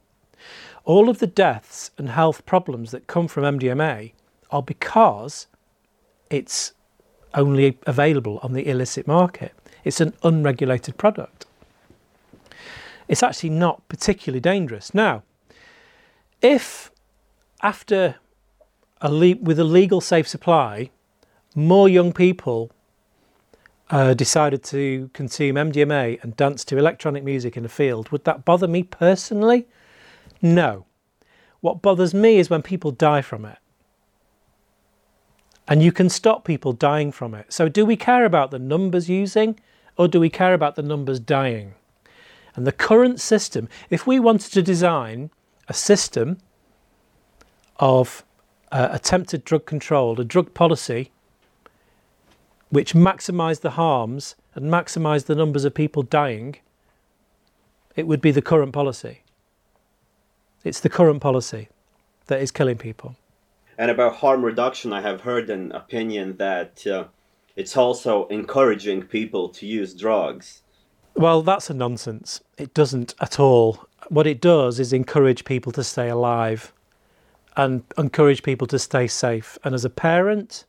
All 0.86 1.10
of 1.10 1.20
the 1.20 1.28
deaths 1.28 1.92
and 1.98 2.10
health 2.10 2.46
problems 2.46 2.92
that 2.92 3.08
come 3.08 3.28
from 3.28 3.44
MDMA 3.60 4.12
are 4.52 4.62
because 4.62 5.48
it's 6.30 6.74
only 7.34 7.78
available 7.88 8.40
on 8.44 8.54
the 8.54 8.68
illicit 8.68 9.08
market. 9.08 9.54
It's 9.84 10.02
an 10.02 10.14
unregulated 10.24 10.98
product. 10.98 11.46
It's 13.08 13.24
actually 13.24 13.50
not 13.50 13.88
particularly 13.88 14.40
dangerous. 14.40 14.94
Now, 14.94 15.24
if 16.42 16.92
after 17.62 18.16
a 19.02 19.12
le- 19.12 19.36
with 19.36 19.60
a 19.60 19.64
legal 19.64 20.02
safe 20.02 20.28
supply, 20.28 20.90
more 21.56 21.88
young 21.90 22.14
people 22.14 22.72
uh, 23.90 24.14
decided 24.14 24.64
to 24.64 25.10
consume 25.14 25.56
MDMA 25.56 26.22
and 26.24 26.36
dance 26.36 26.64
to 26.66 26.78
electronic 26.78 27.24
music 27.24 27.58
in 27.58 27.66
a 27.66 27.70
field, 27.70 28.10
would 28.10 28.24
that 28.26 28.46
bother 28.46 28.68
me 28.68 28.84
personally? 28.84 29.68
No. 30.44 30.86
What 31.62 31.82
bothers 31.82 32.14
me 32.14 32.38
is 32.38 32.50
when 32.50 32.62
people 32.62 32.92
die 32.92 33.22
from 33.22 33.46
it. 33.46 33.58
And 35.66 35.82
you 35.82 35.94
can 35.94 36.10
stop 36.10 36.44
people 36.44 36.74
dying 36.74 37.14
from 37.14 37.34
it. 37.34 37.52
So, 37.54 37.70
do 37.70 37.86
we 37.86 37.96
care 37.96 38.26
about 38.26 38.52
the 38.52 38.60
numbers 38.60 39.10
using 39.10 39.58
or 39.98 40.10
do 40.10 40.20
we 40.20 40.30
care 40.30 40.54
about 40.54 40.76
the 40.76 40.84
numbers 40.84 41.22
dying? 41.22 41.76
And 42.56 42.68
the 42.68 42.74
current 42.74 43.22
system, 43.22 43.70
if 43.90 44.06
we 44.06 44.20
wanted 44.20 44.52
to 44.52 44.62
design 44.62 45.32
a 45.70 45.74
system 45.74 46.40
of 47.78 48.26
uh, 48.74 48.90
attempted 48.92 49.46
drug 49.46 49.66
control, 49.66 50.20
a 50.20 50.26
drug 50.26 50.54
policy 50.54 51.12
which 52.70 52.94
maximised 52.94 53.62
the 53.62 53.72
harms 53.72 54.36
and 54.56 54.66
maximised 54.66 55.26
the 55.26 55.36
numbers 55.36 55.64
of 55.64 55.74
people 55.74 56.04
dying, 56.04 56.58
it 57.96 58.06
would 58.06 58.20
be 58.20 58.32
the 58.32 58.42
current 58.42 58.74
policy. 58.74 59.23
It's 60.64 60.80
the 60.80 60.90
current 60.90 61.22
policy 61.22 61.70
that 62.28 62.42
is 62.42 62.52
killing 62.52 62.78
people. 62.78 63.16
And 63.78 63.92
about 63.92 64.16
harm 64.16 64.46
reduction, 64.46 64.94
I 64.94 65.02
have 65.02 65.22
heard 65.22 65.50
an 65.50 65.72
opinion 65.72 66.38
that 66.38 66.86
uh, 66.88 67.06
it's 67.56 67.76
also 67.76 68.28
encouraging 68.28 69.04
people 69.04 69.50
to 69.50 69.66
use 69.66 69.94
drugs. 69.94 70.62
Well, 71.16 71.42
that's 71.42 71.70
a 71.70 71.74
nonsense. 71.74 72.42
It 72.58 72.74
doesn't 72.74 73.14
at 73.20 73.40
all. 73.40 73.86
What 74.10 74.28
it 74.28 74.42
does 74.42 74.80
is 74.80 74.94
encourage 74.94 75.46
people 75.46 75.72
to 75.74 75.84
stay 75.84 76.10
alive 76.10 76.74
and 77.56 77.84
encourage 77.98 78.42
people 78.42 78.68
to 78.68 78.80
stay 78.80 79.08
safe. 79.08 79.58
And 79.64 79.76
as 79.76 79.86
a 79.86 79.90
parent 79.90 80.66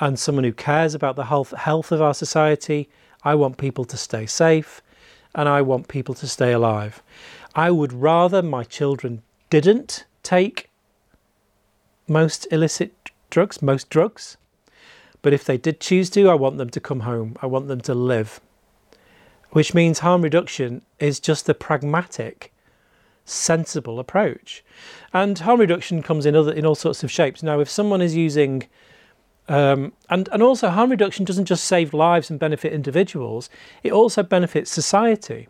and 0.00 0.18
someone 0.18 0.44
who 0.44 0.52
cares 0.52 0.94
about 0.94 1.16
the 1.16 1.24
health, 1.24 1.52
health 1.52 1.92
of 1.92 2.02
our 2.02 2.14
society, 2.14 2.88
I 3.22 3.34
want 3.34 3.56
people 3.56 3.84
to 3.86 3.96
stay 3.96 4.26
safe 4.26 4.82
and 5.34 5.48
I 5.48 5.62
want 5.62 5.88
people 5.88 6.14
to 6.16 6.26
stay 6.28 6.52
alive. 6.52 7.02
I 7.54 7.70
would 7.70 7.92
rather 7.92 8.42
my 8.42 8.64
children 8.64 9.22
didn't 9.48 10.06
take 10.22 10.70
most 12.08 12.46
illicit 12.50 12.92
drugs, 13.30 13.62
most 13.62 13.90
drugs. 13.90 14.36
But 15.22 15.32
if 15.32 15.44
they 15.44 15.56
did 15.56 15.80
choose 15.80 16.10
to, 16.10 16.28
I 16.28 16.34
want 16.34 16.58
them 16.58 16.70
to 16.70 16.80
come 16.80 17.00
home. 17.00 17.36
I 17.40 17.46
want 17.46 17.68
them 17.68 17.80
to 17.82 17.94
live. 17.94 18.40
Which 19.50 19.72
means 19.72 20.00
harm 20.00 20.22
reduction 20.22 20.82
is 20.98 21.20
just 21.20 21.48
a 21.48 21.54
pragmatic, 21.54 22.52
sensible 23.24 23.98
approach. 23.98 24.64
And 25.12 25.38
harm 25.38 25.60
reduction 25.60 26.02
comes 26.02 26.26
in 26.26 26.36
other 26.36 26.52
in 26.52 26.66
all 26.66 26.74
sorts 26.74 27.02
of 27.02 27.10
shapes. 27.10 27.42
Now, 27.42 27.60
if 27.60 27.70
someone 27.70 28.02
is 28.02 28.14
using 28.14 28.68
um, 29.48 29.92
and, 30.10 30.28
and 30.32 30.42
also 30.42 30.70
harm 30.70 30.90
reduction 30.90 31.24
doesn't 31.24 31.44
just 31.44 31.64
save 31.64 31.94
lives 31.94 32.30
and 32.30 32.40
benefit 32.40 32.72
individuals, 32.72 33.48
it 33.82 33.92
also 33.92 34.22
benefits 34.22 34.70
society. 34.70 35.48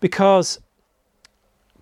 Because 0.00 0.60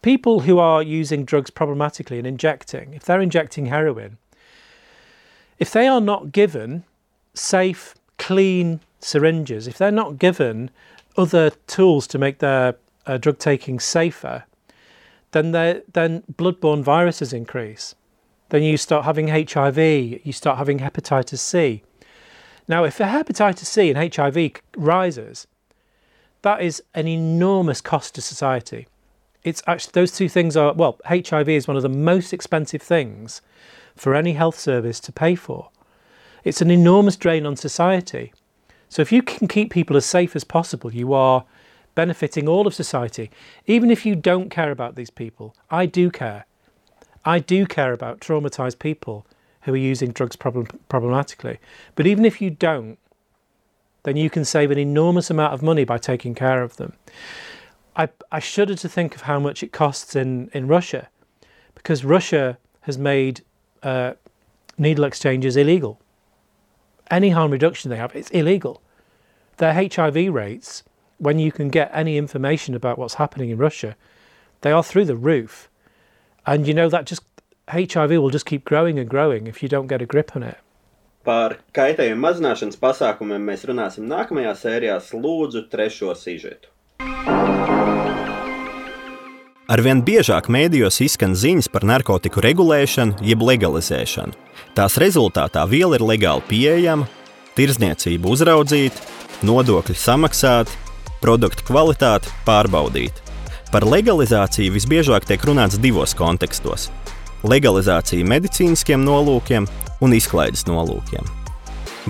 people 0.06 0.38
who 0.38 0.60
are 0.60 0.84
using 0.84 1.24
drugs 1.24 1.50
problematically 1.50 2.16
and 2.16 2.28
injecting, 2.28 2.94
if 2.94 3.02
they're 3.02 3.20
injecting 3.20 3.66
heroin, 3.66 4.18
if 5.58 5.72
they 5.72 5.88
are 5.88 6.00
not 6.00 6.30
given 6.30 6.84
safe, 7.34 7.92
clean 8.16 8.78
syringes, 9.00 9.66
if 9.66 9.78
they're 9.78 9.90
not 9.90 10.16
given 10.16 10.70
other 11.16 11.50
tools 11.66 12.06
to 12.06 12.20
make 12.20 12.38
their 12.38 12.76
uh, 13.04 13.16
drug 13.16 13.40
taking 13.40 13.80
safer, 13.80 14.44
then 15.32 15.50
then 15.50 16.22
bloodborne 16.32 16.84
viruses 16.84 17.32
increase. 17.32 17.96
Then 18.50 18.62
you 18.62 18.76
start 18.76 19.06
having 19.06 19.26
HIV, 19.26 19.76
you 19.76 20.32
start 20.32 20.58
having 20.58 20.78
hepatitis 20.78 21.40
C. 21.40 21.82
Now, 22.68 22.84
if 22.84 22.98
hepatitis 22.98 23.64
C 23.64 23.90
and 23.90 24.14
HIV 24.14 24.62
rises, 24.76 25.48
that 26.42 26.62
is 26.62 26.80
an 26.94 27.08
enormous 27.08 27.80
cost 27.80 28.14
to 28.14 28.22
society 28.22 28.86
it's 29.46 29.62
actually 29.68 29.92
those 29.94 30.10
two 30.10 30.28
things 30.28 30.56
are 30.56 30.72
well 30.74 30.98
hiv 31.06 31.48
is 31.48 31.68
one 31.68 31.76
of 31.76 31.82
the 31.84 31.88
most 31.88 32.32
expensive 32.32 32.82
things 32.82 33.40
for 33.94 34.14
any 34.14 34.32
health 34.32 34.58
service 34.58 35.00
to 35.00 35.12
pay 35.12 35.34
for. 35.34 35.70
It's 36.44 36.60
an 36.60 36.70
enormous 36.70 37.16
drain 37.16 37.46
on 37.46 37.56
society. 37.56 38.32
So 38.88 39.02
if 39.02 39.10
you 39.10 39.22
can 39.22 39.48
keep 39.48 39.72
people 39.72 39.96
as 39.96 40.04
safe 40.04 40.36
as 40.36 40.44
possible 40.44 40.92
you 40.92 41.14
are 41.14 41.44
benefiting 41.94 42.46
all 42.48 42.66
of 42.66 42.74
society. 42.74 43.30
Even 43.66 43.90
if 43.90 44.04
you 44.04 44.14
don't 44.16 44.50
care 44.50 44.70
about 44.70 44.96
these 44.96 45.10
people 45.10 45.54
i 45.70 45.86
do 45.86 46.10
care. 46.10 46.44
I 47.24 47.38
do 47.38 47.66
care 47.66 47.92
about 47.92 48.20
traumatized 48.20 48.80
people 48.80 49.26
who 49.62 49.74
are 49.74 49.88
using 49.92 50.10
drugs 50.10 50.36
problem- 50.36 50.80
problematically. 50.88 51.58
But 51.94 52.06
even 52.06 52.24
if 52.24 52.40
you 52.42 52.50
don't 52.50 52.98
then 54.02 54.16
you 54.16 54.30
can 54.30 54.44
save 54.44 54.70
an 54.70 54.78
enormous 54.78 55.30
amount 55.30 55.52
of 55.52 55.62
money 55.62 55.84
by 55.84 55.98
taking 55.98 56.34
care 56.34 56.62
of 56.62 56.76
them 56.76 56.92
I, 57.96 58.08
I 58.30 58.40
shudder 58.40 58.74
to 58.74 58.88
think 58.88 59.14
of 59.14 59.22
how 59.22 59.40
much 59.40 59.62
it 59.62 59.72
costs 59.72 60.14
in, 60.14 60.50
in 60.52 60.68
Russia 60.68 61.08
because 61.74 62.04
Russia 62.04 62.58
has 62.82 62.98
made 62.98 63.42
uh, 63.82 64.12
needle 64.76 65.04
exchanges 65.04 65.56
illegal. 65.56 65.98
Any 67.10 67.30
harm 67.30 67.50
reduction 67.50 67.90
they 67.90 67.96
have, 67.96 68.14
it's 68.14 68.30
illegal. 68.30 68.82
Their 69.56 69.72
HIV 69.72 70.32
rates, 70.32 70.82
when 71.18 71.38
you 71.38 71.50
can 71.50 71.70
get 71.70 71.90
any 71.94 72.18
information 72.18 72.74
about 72.74 72.98
what's 72.98 73.14
happening 73.14 73.48
in 73.48 73.56
Russia, 73.56 73.96
they 74.60 74.72
are 74.72 74.82
through 74.82 75.06
the 75.06 75.16
roof. 75.16 75.70
And 76.46 76.66
you 76.66 76.74
know 76.74 76.90
that 76.90 77.06
just 77.06 77.22
HIV 77.70 78.10
will 78.10 78.30
just 78.30 78.46
keep 78.46 78.64
growing 78.64 78.98
and 78.98 79.08
growing 79.08 79.46
if 79.46 79.62
you 79.62 79.68
don't 79.68 79.86
get 79.86 80.02
a 80.02 80.06
grip 80.06 80.36
on 80.36 80.42
it. 80.42 80.58
Par 81.24 81.56
kaitējumu 81.74 82.22
mazināšanas 82.22 82.78
pasākumiem 82.78 83.42
mēs 83.42 83.64
runāsim 83.66 84.06
nākamajā 84.06 84.54
sērijā. 84.60 85.00
Trešo 85.70 86.14
sižetu. 86.14 86.70
Arvien 89.66 89.98
biežāk 89.98 90.46
mēdījos 90.46 91.00
izskan 91.02 91.32
ziņas 91.34 91.66
par 91.74 91.82
narkotiku 91.82 92.38
regulēšanu, 92.44 93.16
jeb 93.26 93.40
legalizēšanu. 93.42 94.36
Tās 94.78 94.94
rezultātā 95.02 95.64
viela 95.66 95.98
ir 95.98 96.04
legāli 96.06 96.44
pieejama, 96.46 97.08
tirdzniecība 97.58 98.30
uzraudzīta, 98.30 99.00
nodokļi 99.42 99.96
samaksāti, 99.98 100.76
produktu 101.18 101.66
kvalitāte 101.66 102.30
pārbaudīta. 102.46 103.24
Par 103.72 103.82
legalizāciju 103.90 104.70
visbiežāk 104.76 105.26
tiek 105.26 105.42
runāts 105.42 105.80
divos 105.82 106.14
kontekstos- 106.14 106.86
legalizācija 107.52 108.22
medicīniskiem 108.22 109.02
nolūkiem 109.02 109.66
un 110.00 110.12
izklaides 110.14 110.62
nolūkiem. 110.70 111.26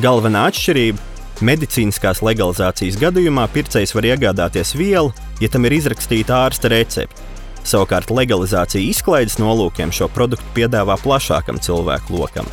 Galvenā 0.05 0.51
atšķirība- 0.51 0.99
medicīniskās 1.49 2.21
legalizācijas 2.21 3.01
gadījumā 3.01 3.49
pircējs 3.49 3.95
var 3.95 4.03
iegādāties 4.03 4.77
vielu, 4.77 5.14
ja 5.40 5.49
tam 5.49 5.64
ir 5.64 5.73
izrakstīta 5.73 6.37
ārsta 6.45 6.69
recepte 6.69 7.26
Savukārt 7.66 8.12
legalizācija 8.14 8.79
izklaides 8.92 9.40
nolūkiem 9.42 9.90
šo 9.94 10.07
produktu 10.14 10.46
piedāvā 10.55 10.94
plašākam 11.02 11.59
cilvēku 11.59 12.14
lokam. 12.14 12.46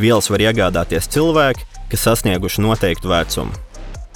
Vielas 0.00 0.30
var 0.32 0.40
iegādāties 0.40 1.10
cilvēki, 1.12 1.66
kas 1.92 2.06
sasnieguši 2.08 2.64
noteiktu 2.64 3.12
vecumu. 3.12 3.52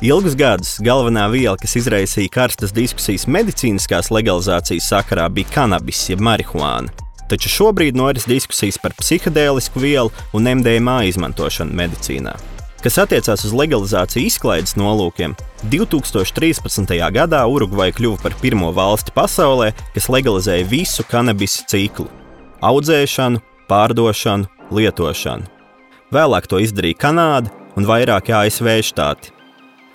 Ilgus 0.00 0.36
gadus 0.38 0.76
galvenā 0.78 1.26
viela, 1.32 1.56
kas 1.58 1.74
izraisīja 1.80 2.30
karstas 2.32 2.72
diskusijas 2.72 3.26
medicīniskās 3.28 4.12
legalizācijas 4.14 4.88
sakarā, 4.92 5.26
bija 5.28 5.50
kanabis, 5.56 6.04
jeb 6.08 6.22
marihuāna. 6.24 6.92
Taču 7.28 7.50
šobrīd 7.52 7.98
noris 7.98 8.24
diskusijas 8.30 8.78
par 8.80 8.94
psihedēlisku 8.96 9.82
vielu 9.82 10.14
un 10.32 10.48
MDMA 10.48 11.02
izmantošanu 11.10 11.76
medicīnā. 11.76 12.38
Kas 12.78 12.94
attiecās 13.02 13.42
uz 13.42 13.50
legalizāciju 13.58 14.28
izklaides 14.28 14.76
nolūkiem, 14.78 15.32
2013. 15.66 16.92
gadā 17.10 17.40
Urugvaja 17.50 17.90
kļuva 17.96 18.20
par 18.22 18.36
pirmo 18.38 18.68
valsti 18.70 19.10
pasaulē, 19.16 19.72
kas 19.96 20.06
legalizēja 20.14 20.68
visu 20.70 21.02
kanabisa 21.10 21.64
ciklu- 21.66 22.06
audzēšanu, 22.70 23.40
pārdošanu, 23.66 24.46
lietošanu. 24.70 25.50
Vēlāk 26.14 26.46
to 26.46 26.62
izdarīja 26.62 27.00
Kanāda 27.02 27.50
un 27.74 27.84
vairāki 27.84 28.30
ASV 28.30 28.78
štāti. 28.86 29.34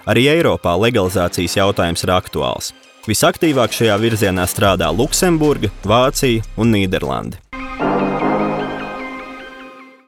Arī 0.06 0.28
Eiropā 0.36 0.76
legalizācijas 0.76 1.56
jautājums 1.56 2.04
ir 2.04 2.12
aktuāls. 2.12 2.74
Visaktīvāk 3.08 3.72
šajā 3.72 3.96
virzienā 3.96 4.43
strādā 4.43 4.91
Luksemburga, 4.91 5.72
Vācija 5.86 6.43
un 6.58 6.74
Nīderlanda. 6.74 7.39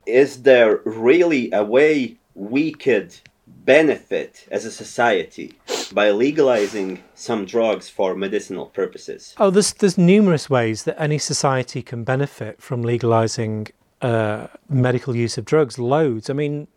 Is 0.06 0.44
there 0.44 0.82
really 0.86 1.50
a 1.54 1.64
way 1.64 2.18
we 2.36 2.72
could 2.72 3.16
benefit 3.48 4.48
as 4.52 4.66
a 4.66 4.72
society 4.72 5.54
by 5.94 6.12
legalizing 6.12 7.04
some 7.16 7.46
drugs 7.46 7.90
for 7.90 8.16
medicinal 8.16 8.68
purposes? 8.68 9.34
Oh, 9.40 9.50
there's 9.50 9.74
there's 9.74 9.98
numerous 9.98 10.50
ways 10.50 10.84
that 10.84 11.02
any 11.02 11.18
society 11.18 11.82
can 11.82 12.04
benefit 12.04 12.62
from 12.62 12.84
legalizing 12.84 13.68
uh, 14.02 14.48
medical 14.70 15.16
use 15.16 15.38
of 15.38 15.46
drugs. 15.46 15.80
Loads. 15.80 16.30
I 16.30 16.34
mean, 16.34 16.68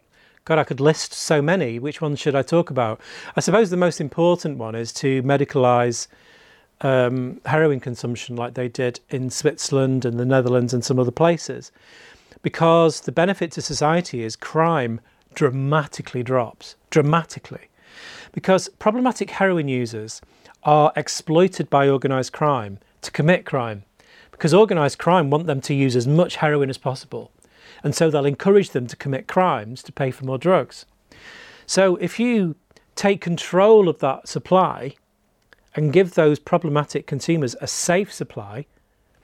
God, 0.45 0.59
I 0.59 0.65
could 0.65 0.81
list 0.81 1.13
so 1.13 1.43
many. 1.43 1.79
Which 1.79 2.01
one 2.01 2.17
should 2.17 2.35
I 2.35 2.43
talk 2.43 2.71
about? 2.71 3.01
I 3.37 3.41
suppose 3.41 3.71
the 3.71 3.77
most 3.77 4.01
important 4.01 4.57
one 4.57 4.75
is 4.75 4.93
to 4.95 5.23
medicalize 5.23 6.07
um, 6.81 7.41
heroin 7.45 7.81
consumption, 7.81 8.37
like 8.37 8.55
they 8.55 8.69
did 8.69 9.01
in 9.11 9.31
Switzerland 9.31 10.05
and 10.05 10.19
the 10.19 10.25
Netherlands 10.25 10.73
and 10.73 10.85
some 10.85 10.99
other 10.99 11.11
places, 11.11 11.73
because 12.43 13.01
the 13.01 13.13
benefit 13.13 13.53
to 13.53 13.63
society 13.63 14.23
is 14.23 14.37
crime 14.37 15.01
dramatically 15.39 16.25
drops. 16.25 16.75
Dramatically. 16.91 17.69
Because 18.33 18.69
problematic 18.81 19.31
heroin 19.31 19.69
users 19.69 20.21
are 20.65 20.93
exploited 20.97 21.71
by 21.71 21.89
organised 21.89 22.33
crime 22.33 22.81
to 23.03 23.13
commit 23.13 23.47
crime. 23.47 23.85
Because 24.33 24.53
organised 24.53 24.99
crime 24.99 25.31
want 25.31 25.47
them 25.47 25.61
to 25.61 25.75
use 25.75 25.95
as 25.95 26.09
much 26.09 26.37
heroin 26.37 26.69
as 26.69 26.77
possible. 26.77 27.31
And 27.85 27.95
so 27.95 28.11
they'll 28.11 28.27
encourage 28.27 28.71
them 28.71 28.89
to 28.89 28.97
commit 28.97 29.29
crimes 29.29 29.81
to 29.85 29.93
pay 29.93 30.11
for 30.11 30.25
more 30.25 30.39
drugs. 30.39 30.87
So 31.67 31.95
if 31.97 32.19
you 32.19 32.57
take 32.97 33.21
control 33.21 33.89
of 33.89 34.01
that 34.01 34.27
supply 34.27 34.97
and 35.77 35.93
give 35.93 36.15
those 36.15 36.41
problematic 36.41 37.07
consumers 37.07 37.55
a 37.61 37.69
safe 37.69 38.13
supply 38.13 38.67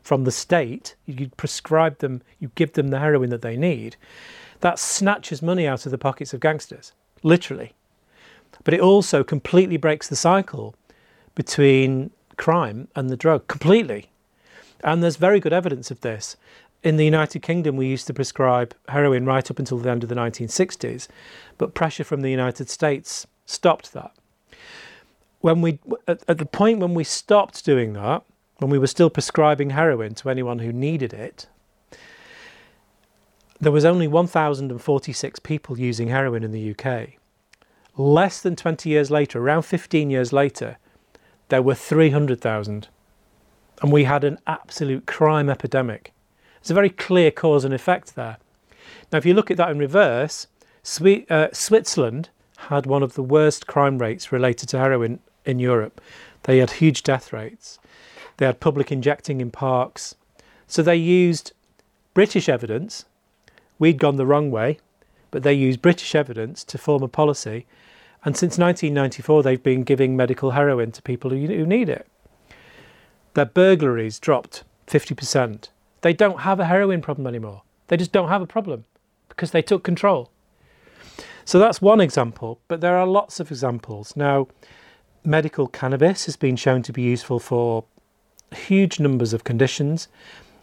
from 0.01 0.23
the 0.23 0.31
state, 0.31 0.95
you 1.07 1.29
prescribe 1.37 1.99
them, 1.99 2.23
you 2.39 2.53
give 2.55 2.75
them 2.75 2.89
the 2.91 3.01
heroin 3.01 3.31
that 3.31 3.43
they 3.43 3.57
need, 3.57 3.97
that 4.65 4.79
snatches 4.79 5.43
money 5.43 5.67
out 5.67 5.85
of 5.85 5.93
the 5.93 5.99
pockets 5.99 6.33
of 6.33 6.41
gangsters, 6.41 6.93
literally. 7.23 7.75
But 8.65 8.73
it 8.73 8.81
also 8.81 9.23
completely 9.23 9.77
breaks 9.77 10.09
the 10.09 10.17
cycle 10.17 10.75
between 11.35 12.13
crime 12.39 12.89
and 12.97 13.11
the 13.11 13.17
drug, 13.17 13.47
completely. 13.47 14.09
And 14.83 15.03
there's 15.03 15.17
very 15.17 15.39
good 15.39 15.53
evidence 15.53 15.91
of 15.91 16.01
this. 16.01 16.39
In 16.83 16.97
the 16.97 17.05
United 17.05 17.43
Kingdom, 17.43 17.77
we 17.77 17.89
used 17.89 18.07
to 18.07 18.15
prescribe 18.15 18.75
heroin 18.89 19.27
right 19.27 19.51
up 19.51 19.59
until 19.59 19.77
the 19.77 19.91
end 19.91 20.03
of 20.03 20.09
the 20.09 20.15
1960s, 20.15 21.09
but 21.59 21.75
pressure 21.75 22.03
from 22.03 22.23
the 22.23 22.31
United 22.31 22.71
States 22.71 23.27
stopped 23.45 23.93
that. 23.93 24.13
When 25.43 25.61
we, 25.61 25.79
at, 26.09 26.23
at 26.27 26.39
the 26.39 26.47
point 26.47 26.79
when 26.79 26.95
we 26.95 27.05
stopped 27.05 27.67
doing 27.67 27.93
that, 27.93 28.23
when 28.61 28.71
we 28.71 28.79
were 28.79 28.87
still 28.87 29.11
prescribing 29.11 29.71
heroin 29.71 30.15
to 30.15 30.31
anyone 30.31 30.61
who 30.61 30.73
needed 30.73 31.13
it, 31.13 31.49
there 33.65 33.73
was 33.73 33.85
only 33.85 34.07
1,046 34.07 35.39
people 35.41 35.79
using 35.79 36.09
heroin 36.09 36.45
in 36.45 36.53
the 36.53 36.75
UK. 36.75 37.11
Less 37.97 38.41
than 38.41 38.57
20 38.57 38.89
years 38.89 39.11
later, 39.11 39.41
around 39.41 39.63
15 39.63 40.11
years 40.11 40.33
later, 40.33 40.79
there 41.49 41.63
were 41.63 41.75
300,000. 41.75 42.89
And 43.83 43.93
we 43.93 44.05
had 44.05 44.25
an 44.25 44.39
absolute 44.47 45.07
crime 45.07 45.49
epidemic. 45.49 46.13
It's 46.61 46.71
a 46.71 46.75
very 46.75 46.91
clear 46.91 47.31
cause 47.31 47.65
and 47.65 47.75
effect 47.75 48.15
there. 48.15 48.39
Now, 49.13 49.19
if 49.19 49.27
you 49.27 49.35
look 49.35 49.51
at 49.51 49.57
that 49.57 49.71
in 49.71 49.79
reverse, 49.79 50.47
uh, 51.31 51.49
Switzerland 51.53 52.31
had 52.57 52.87
one 52.87 53.03
of 53.03 53.15
the 53.15 53.23
worst 53.23 53.67
crime 53.67 53.99
rates 53.99 54.33
related 54.33 54.69
to 54.71 54.79
heroin 54.79 55.21
in 55.45 55.59
Europe. 55.59 56.01
They 56.45 56.59
had 56.59 56.73
huge 56.73 57.03
death 57.03 57.33
rates. 57.33 57.79
They 58.37 58.47
had 58.47 58.61
public 58.61 58.91
injecting 58.91 59.41
in 59.41 59.51
parks. 59.51 60.15
So 60.67 60.83
they 60.83 60.97
used 60.97 61.53
British 62.15 62.49
evidence. 62.49 63.05
We'd 63.79 63.99
gone 63.99 64.17
the 64.17 64.27
wrong 64.27 64.51
way, 64.51 64.79
but 65.31 65.43
they 65.43 65.53
used 65.53 65.83
British 65.83 66.15
evidence 66.15 66.65
to 66.65 66.79
form 66.79 67.03
a 67.03 67.09
policy. 67.09 67.67
And 68.25 68.37
since 68.37 68.59
1994, 68.59 69.43
they've 69.43 69.63
been 69.63 69.83
giving 69.83 70.17
medical 70.17 70.53
heroin 70.53 70.93
to 70.93 71.03
people 71.03 71.31
who, 71.31 71.67
need 71.67 71.89
it. 71.89 72.07
Their 73.35 73.45
burglaries 73.45 74.19
dropped 74.19 74.65
50%. 74.87 75.69
They 76.03 76.13
don't 76.13 76.41
have 76.41 76.61
a 76.61 76.67
heroin 76.67 77.03
problem 77.03 77.27
anymore. 77.27 77.63
They 77.89 77.97
just 77.97 78.13
don't 78.13 78.29
have 78.29 78.43
a 78.43 78.47
problem 78.47 78.85
because 79.29 79.51
they 79.51 79.63
took 79.63 79.83
control. 79.83 80.31
So 81.45 81.59
that's 81.59 81.83
one 81.83 82.01
example, 82.01 82.61
but 82.69 82.81
there 82.81 82.97
are 82.97 83.07
lots 83.07 83.41
of 83.41 83.51
examples. 83.51 84.17
Now, 84.17 84.49
medical 85.25 85.67
cannabis 85.67 86.27
has 86.27 86.37
been 86.37 86.57
shown 86.57 86.83
to 86.83 86.93
be 86.93 87.03
useful 87.03 87.39
for 87.39 87.85
huge 88.55 89.01
numbers 89.01 89.33
of 89.33 89.45
conditions, 89.45 90.09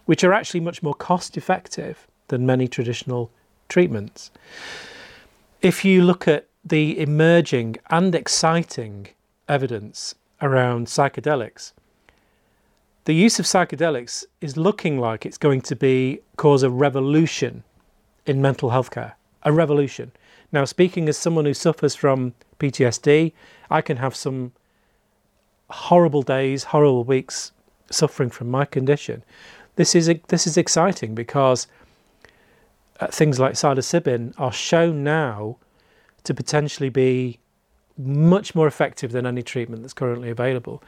which 0.06 0.24
are 0.24 0.32
actually 0.32 0.60
much 0.60 0.82
more 0.82 0.94
cost 0.94 1.36
effective 1.36 2.08
than 2.32 2.46
many 2.46 2.66
traditional 2.66 3.30
treatments. 3.68 4.30
If 5.60 5.84
you 5.84 6.02
look 6.02 6.26
at 6.26 6.48
the 6.64 6.98
emerging 6.98 7.76
and 7.90 8.14
exciting 8.14 9.08
evidence 9.50 10.14
around 10.40 10.86
psychedelics, 10.86 11.72
the 13.04 13.14
use 13.14 13.38
of 13.38 13.44
psychedelics 13.44 14.24
is 14.40 14.56
looking 14.56 14.98
like 14.98 15.26
it's 15.26 15.36
going 15.36 15.60
to 15.60 15.76
be 15.76 16.20
cause 16.36 16.62
a 16.62 16.70
revolution 16.70 17.64
in 18.24 18.40
mental 18.40 18.70
health 18.70 18.90
care. 18.90 19.14
A 19.42 19.52
revolution. 19.52 20.10
Now, 20.52 20.64
speaking 20.64 21.10
as 21.10 21.18
someone 21.18 21.44
who 21.44 21.52
suffers 21.52 21.94
from 21.94 22.32
PTSD, 22.60 23.32
I 23.70 23.82
can 23.82 23.98
have 23.98 24.14
some 24.16 24.52
horrible 25.68 26.22
days, 26.22 26.64
horrible 26.64 27.04
weeks 27.04 27.52
suffering 27.90 28.30
from 28.30 28.50
my 28.50 28.64
condition. 28.64 29.22
This 29.76 29.94
is 29.94 30.10
this 30.28 30.46
is 30.46 30.56
exciting 30.56 31.14
because 31.14 31.66
uh, 33.00 33.06
things 33.08 33.38
like 33.38 33.54
psilocybin 33.54 34.34
are 34.38 34.52
shown 34.52 35.02
now 35.02 35.56
to 36.24 36.34
potentially 36.34 36.88
be 36.88 37.38
much 37.98 38.54
more 38.54 38.66
effective 38.66 39.12
than 39.12 39.26
any 39.26 39.42
treatment 39.42 39.82
that's 39.82 39.92
currently 39.92 40.30
available. 40.30 40.82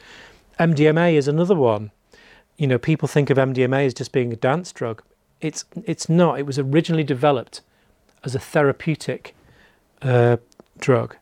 MDMA 0.59 1.14
is 1.14 1.29
another 1.29 1.55
one. 1.55 1.90
You 2.57 2.67
know, 2.67 2.79
people 2.79 3.09
think 3.09 3.31
of 3.31 3.37
MDMA 3.37 3.87
as 3.87 3.95
just 3.95 4.12
being 4.12 4.33
a 4.33 4.37
dance 4.37 4.73
drug. 4.73 5.03
It's 5.40 5.64
it's 5.85 6.09
not. 6.09 6.38
It 6.38 6.47
was 6.47 6.59
originally 6.59 7.05
developed 7.05 7.61
as 8.23 8.35
a 8.35 8.38
therapeutic 8.38 9.35
uh, 10.01 10.37
drug, 10.79 11.17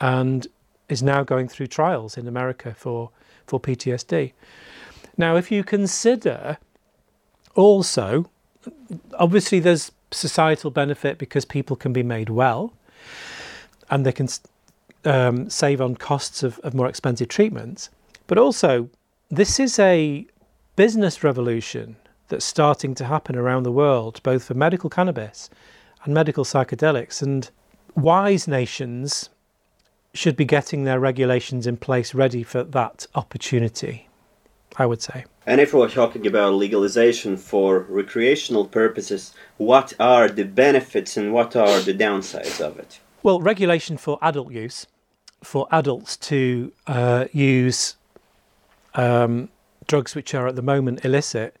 and 0.00 0.46
is 0.88 1.02
now 1.02 1.22
going 1.22 1.48
through 1.48 1.68
trials 1.68 2.18
in 2.18 2.26
America 2.26 2.74
for 2.76 3.10
for 3.46 3.60
PTSD. 3.60 4.32
Now, 5.16 5.36
if 5.36 5.50
you 5.50 5.62
consider 5.62 6.58
also, 7.54 8.30
obviously, 9.14 9.60
there's 9.60 9.92
societal 10.12 10.70
benefit 10.70 11.18
because 11.18 11.44
people 11.44 11.76
can 11.76 11.92
be 11.92 12.02
made 12.02 12.28
well 12.28 12.72
and 13.90 14.06
they 14.06 14.12
can 14.12 14.28
um, 15.04 15.50
save 15.50 15.80
on 15.80 15.96
costs 15.96 16.42
of, 16.42 16.58
of 16.60 16.74
more 16.74 16.88
expensive 16.88 17.28
treatments. 17.28 17.90
But 18.26 18.38
also, 18.38 18.88
this 19.30 19.58
is 19.58 19.78
a 19.78 20.26
business 20.76 21.22
revolution 21.22 21.96
that's 22.28 22.44
starting 22.44 22.94
to 22.94 23.04
happen 23.04 23.36
around 23.36 23.64
the 23.64 23.72
world, 23.72 24.22
both 24.22 24.44
for 24.44 24.54
medical 24.54 24.88
cannabis 24.88 25.50
and 26.04 26.14
medical 26.14 26.44
psychedelics. 26.44 27.22
And 27.22 27.50
wise 27.94 28.48
nations 28.48 29.28
should 30.14 30.36
be 30.36 30.44
getting 30.44 30.84
their 30.84 31.00
regulations 31.00 31.66
in 31.66 31.76
place 31.76 32.14
ready 32.14 32.42
for 32.42 32.62
that 32.64 33.06
opportunity. 33.14 34.08
I 34.76 34.86
would 34.86 35.02
say. 35.02 35.24
And 35.46 35.60
if 35.60 35.74
we're 35.74 35.88
talking 35.88 36.26
about 36.26 36.54
legalization 36.54 37.36
for 37.36 37.80
recreational 37.88 38.64
purposes, 38.66 39.34
what 39.56 39.92
are 39.98 40.28
the 40.28 40.44
benefits 40.44 41.16
and 41.16 41.32
what 41.32 41.56
are 41.56 41.80
the 41.80 41.94
downsides 41.94 42.60
of 42.60 42.78
it? 42.78 43.00
Well, 43.22 43.40
regulation 43.40 43.96
for 43.96 44.18
adult 44.22 44.52
use, 44.52 44.86
for 45.42 45.66
adults 45.72 46.16
to 46.18 46.72
uh, 46.86 47.26
use 47.32 47.96
um, 48.94 49.48
drugs 49.86 50.14
which 50.14 50.34
are 50.34 50.46
at 50.46 50.56
the 50.56 50.62
moment 50.62 51.04
illicit. 51.04 51.56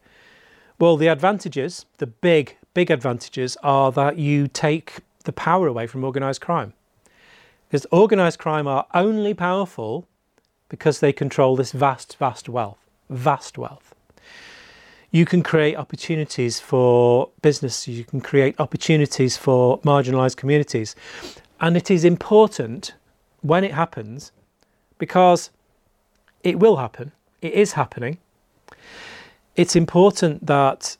Well, 0.78 0.96
the 0.96 1.08
advantages, 1.08 1.84
the 1.98 2.06
big, 2.06 2.56
big 2.74 2.90
advantages, 2.90 3.56
are 3.62 3.92
that 3.92 4.16
you 4.16 4.48
take 4.48 5.00
the 5.24 5.32
power 5.32 5.66
away 5.66 5.86
from 5.86 6.04
organised 6.04 6.40
crime. 6.40 6.72
Because 7.68 7.86
organised 7.92 8.38
crime 8.38 8.66
are 8.66 8.86
only 8.94 9.34
powerful 9.34 10.06
because 10.68 11.00
they 11.00 11.12
control 11.12 11.56
this 11.56 11.72
vast, 11.72 12.16
vast 12.16 12.48
wealth 12.48 12.81
vast 13.12 13.58
wealth. 13.58 13.94
You 15.10 15.26
can 15.26 15.42
create 15.42 15.76
opportunities 15.76 16.58
for 16.58 17.28
business, 17.42 17.86
you 17.86 18.04
can 18.04 18.20
create 18.20 18.58
opportunities 18.58 19.36
for 19.36 19.78
marginalised 19.80 20.36
communities. 20.36 20.96
And 21.60 21.76
it 21.76 21.90
is 21.90 22.04
important 22.04 22.94
when 23.42 23.62
it 23.62 23.72
happens 23.72 24.32
because 24.98 25.50
it 26.42 26.58
will 26.58 26.76
happen, 26.76 27.12
it 27.40 27.52
is 27.52 27.72
happening. 27.72 28.18
It's 29.54 29.76
important 29.76 30.46
that 30.46 30.96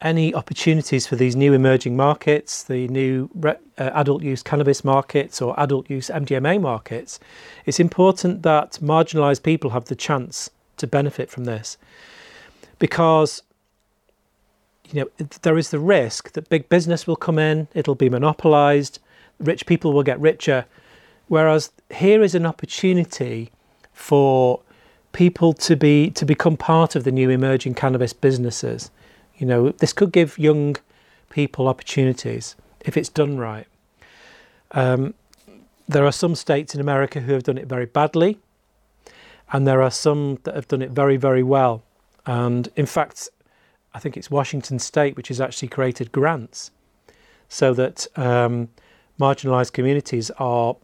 any 0.00 0.34
opportunities 0.34 1.06
for 1.06 1.16
these 1.16 1.36
new 1.36 1.52
emerging 1.52 1.96
markets, 1.96 2.64
the 2.64 2.88
new 2.88 3.30
uh, 3.44 3.54
adult 3.78 4.22
use 4.22 4.42
cannabis 4.42 4.84
markets 4.84 5.40
or 5.40 5.58
adult 5.60 5.88
use 5.88 6.08
MDMA 6.08 6.60
markets, 6.60 7.20
it's 7.66 7.78
important 7.78 8.42
that 8.42 8.78
marginalised 8.82 9.42
people 9.42 9.70
have 9.70 9.84
the 9.84 9.94
chance 9.94 10.50
to 10.76 10.86
benefit 10.86 11.30
from 11.30 11.44
this. 11.44 11.78
Because 12.78 13.42
you 14.90 15.00
know 15.00 15.26
there 15.42 15.56
is 15.56 15.70
the 15.70 15.78
risk 15.78 16.32
that 16.32 16.48
big 16.48 16.68
business 16.68 17.06
will 17.06 17.16
come 17.16 17.38
in 17.38 17.66
it'll 17.72 17.94
be 17.94 18.10
monopolized 18.10 18.98
rich 19.38 19.64
people 19.64 19.92
will 19.92 20.02
get 20.02 20.20
richer 20.20 20.66
whereas 21.28 21.70
here 21.88 22.22
is 22.22 22.34
an 22.34 22.44
opportunity 22.44 23.50
for 23.94 24.60
people 25.12 25.52
to 25.52 25.76
be 25.76 26.10
to 26.10 26.24
become 26.24 26.56
part 26.56 26.96
of 26.96 27.04
the 27.04 27.12
new 27.12 27.30
emerging 27.30 27.74
cannabis 27.74 28.12
businesses. 28.12 28.90
You 29.36 29.46
know 29.46 29.70
this 29.70 29.92
could 29.92 30.12
give 30.12 30.38
young 30.38 30.76
people 31.30 31.68
opportunities 31.68 32.56
if 32.80 32.96
it's 32.96 33.08
done 33.08 33.38
right. 33.38 33.66
Um, 34.72 35.14
there 35.88 36.04
are 36.06 36.12
some 36.12 36.34
states 36.34 36.74
in 36.74 36.80
America 36.80 37.20
who 37.20 37.32
have 37.32 37.42
done 37.42 37.58
it 37.58 37.66
very 37.66 37.86
badly 37.86 38.38
and 39.52 39.66
there 39.66 39.82
are 39.82 39.90
some 39.90 40.38
that 40.44 40.54
have 40.54 40.66
done 40.66 40.82
it 40.82 40.90
very, 40.90 41.16
very 41.16 41.42
well. 41.42 41.82
And 42.26 42.68
in 42.74 42.86
fact, 42.86 43.28
I 43.94 43.98
think 43.98 44.16
it's 44.16 44.30
Washington 44.30 44.78
State 44.78 45.16
which 45.16 45.28
has 45.28 45.40
actually 45.40 45.68
created 45.68 46.10
grants 46.10 46.70
so 47.48 47.74
that 47.74 48.06
um, 48.16 48.70
marginalised 49.20 49.74
communities 49.74 50.30
are 50.38 50.74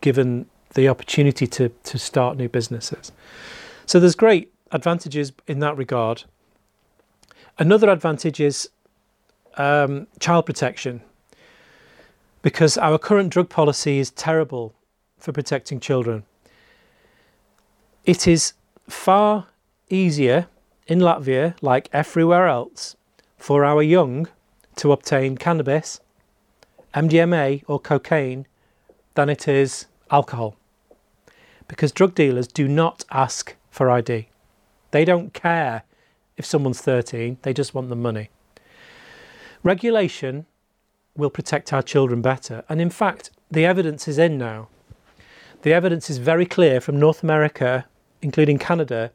given 0.00 0.46
the 0.74 0.88
opportunity 0.88 1.48
to, 1.48 1.68
to 1.68 1.98
start 1.98 2.36
new 2.36 2.48
businesses. 2.48 3.10
So 3.86 3.98
there's 3.98 4.14
great 4.14 4.52
advantages 4.70 5.32
in 5.48 5.58
that 5.60 5.76
regard. 5.76 6.24
Another 7.58 7.90
advantage 7.90 8.38
is 8.40 8.68
um, 9.56 10.06
child 10.20 10.46
protection 10.46 11.00
because 12.42 12.78
our 12.78 12.98
current 12.98 13.30
drug 13.30 13.48
policy 13.48 13.98
is 13.98 14.10
terrible 14.10 14.74
for 15.18 15.32
protecting 15.32 15.80
children. 15.80 16.22
It 18.06 18.28
is 18.28 18.52
far 18.88 19.48
easier 19.90 20.46
in 20.86 21.00
Latvia, 21.00 21.56
like 21.60 21.88
everywhere 21.92 22.46
else, 22.46 22.94
for 23.36 23.64
our 23.64 23.82
young 23.82 24.28
to 24.76 24.92
obtain 24.92 25.36
cannabis, 25.36 25.98
MDMA, 26.94 27.64
or 27.66 27.80
cocaine 27.80 28.46
than 29.16 29.28
it 29.28 29.48
is 29.48 29.86
alcohol. 30.08 30.54
Because 31.66 31.90
drug 31.90 32.14
dealers 32.14 32.46
do 32.46 32.68
not 32.68 33.04
ask 33.10 33.56
for 33.70 33.90
ID. 33.90 34.28
They 34.92 35.04
don't 35.04 35.34
care 35.34 35.82
if 36.36 36.46
someone's 36.46 36.80
13, 36.80 37.38
they 37.42 37.52
just 37.52 37.74
want 37.74 37.88
the 37.88 37.96
money. 37.96 38.30
Regulation 39.64 40.46
will 41.16 41.30
protect 41.30 41.72
our 41.72 41.82
children 41.82 42.22
better. 42.22 42.62
And 42.68 42.80
in 42.80 42.90
fact, 42.90 43.32
the 43.50 43.66
evidence 43.66 44.06
is 44.06 44.16
in 44.16 44.38
now. 44.38 44.68
The 45.62 45.72
evidence 45.72 46.08
is 46.08 46.18
very 46.18 46.46
clear 46.46 46.80
from 46.80 47.00
North 47.00 47.24
America, 47.24 47.86
including 48.22 48.58
Canada, 48.58 49.10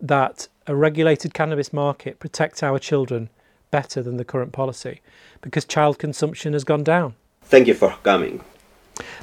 that 0.00 0.48
a 0.66 0.74
regulated 0.74 1.34
cannabis 1.34 1.72
market 1.72 2.18
protects 2.18 2.62
our 2.62 2.78
children 2.78 3.28
better 3.70 4.02
than 4.02 4.16
the 4.16 4.24
current 4.24 4.52
policy 4.52 5.00
because 5.40 5.64
child 5.64 5.98
consumption 5.98 6.52
has 6.52 6.64
gone 6.64 6.84
down. 6.84 7.14
Thank 7.44 7.66
you 7.66 7.74
for 7.74 7.94
coming. 8.02 8.40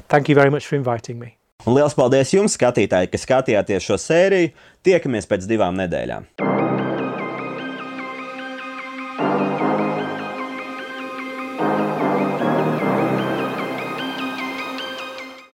Thank 0.08 0.28
you 0.28 0.34
very 0.34 0.50
much 0.50 0.66
for 0.66 0.76
inviting 0.76 1.18
me. 1.18 1.36
Un 1.66 1.74
liels 1.76 1.92
paldies 1.92 2.32
jums, 2.32 2.56
skatītāji, 2.56 3.10
ka 3.12 3.20
skatījāties 3.20 3.84
šo 3.84 4.00
sēriju. 4.00 4.54
Tiekamies 4.86 5.28
pēc 5.28 5.44
divām 5.50 5.76
nedēļām. 5.76 6.59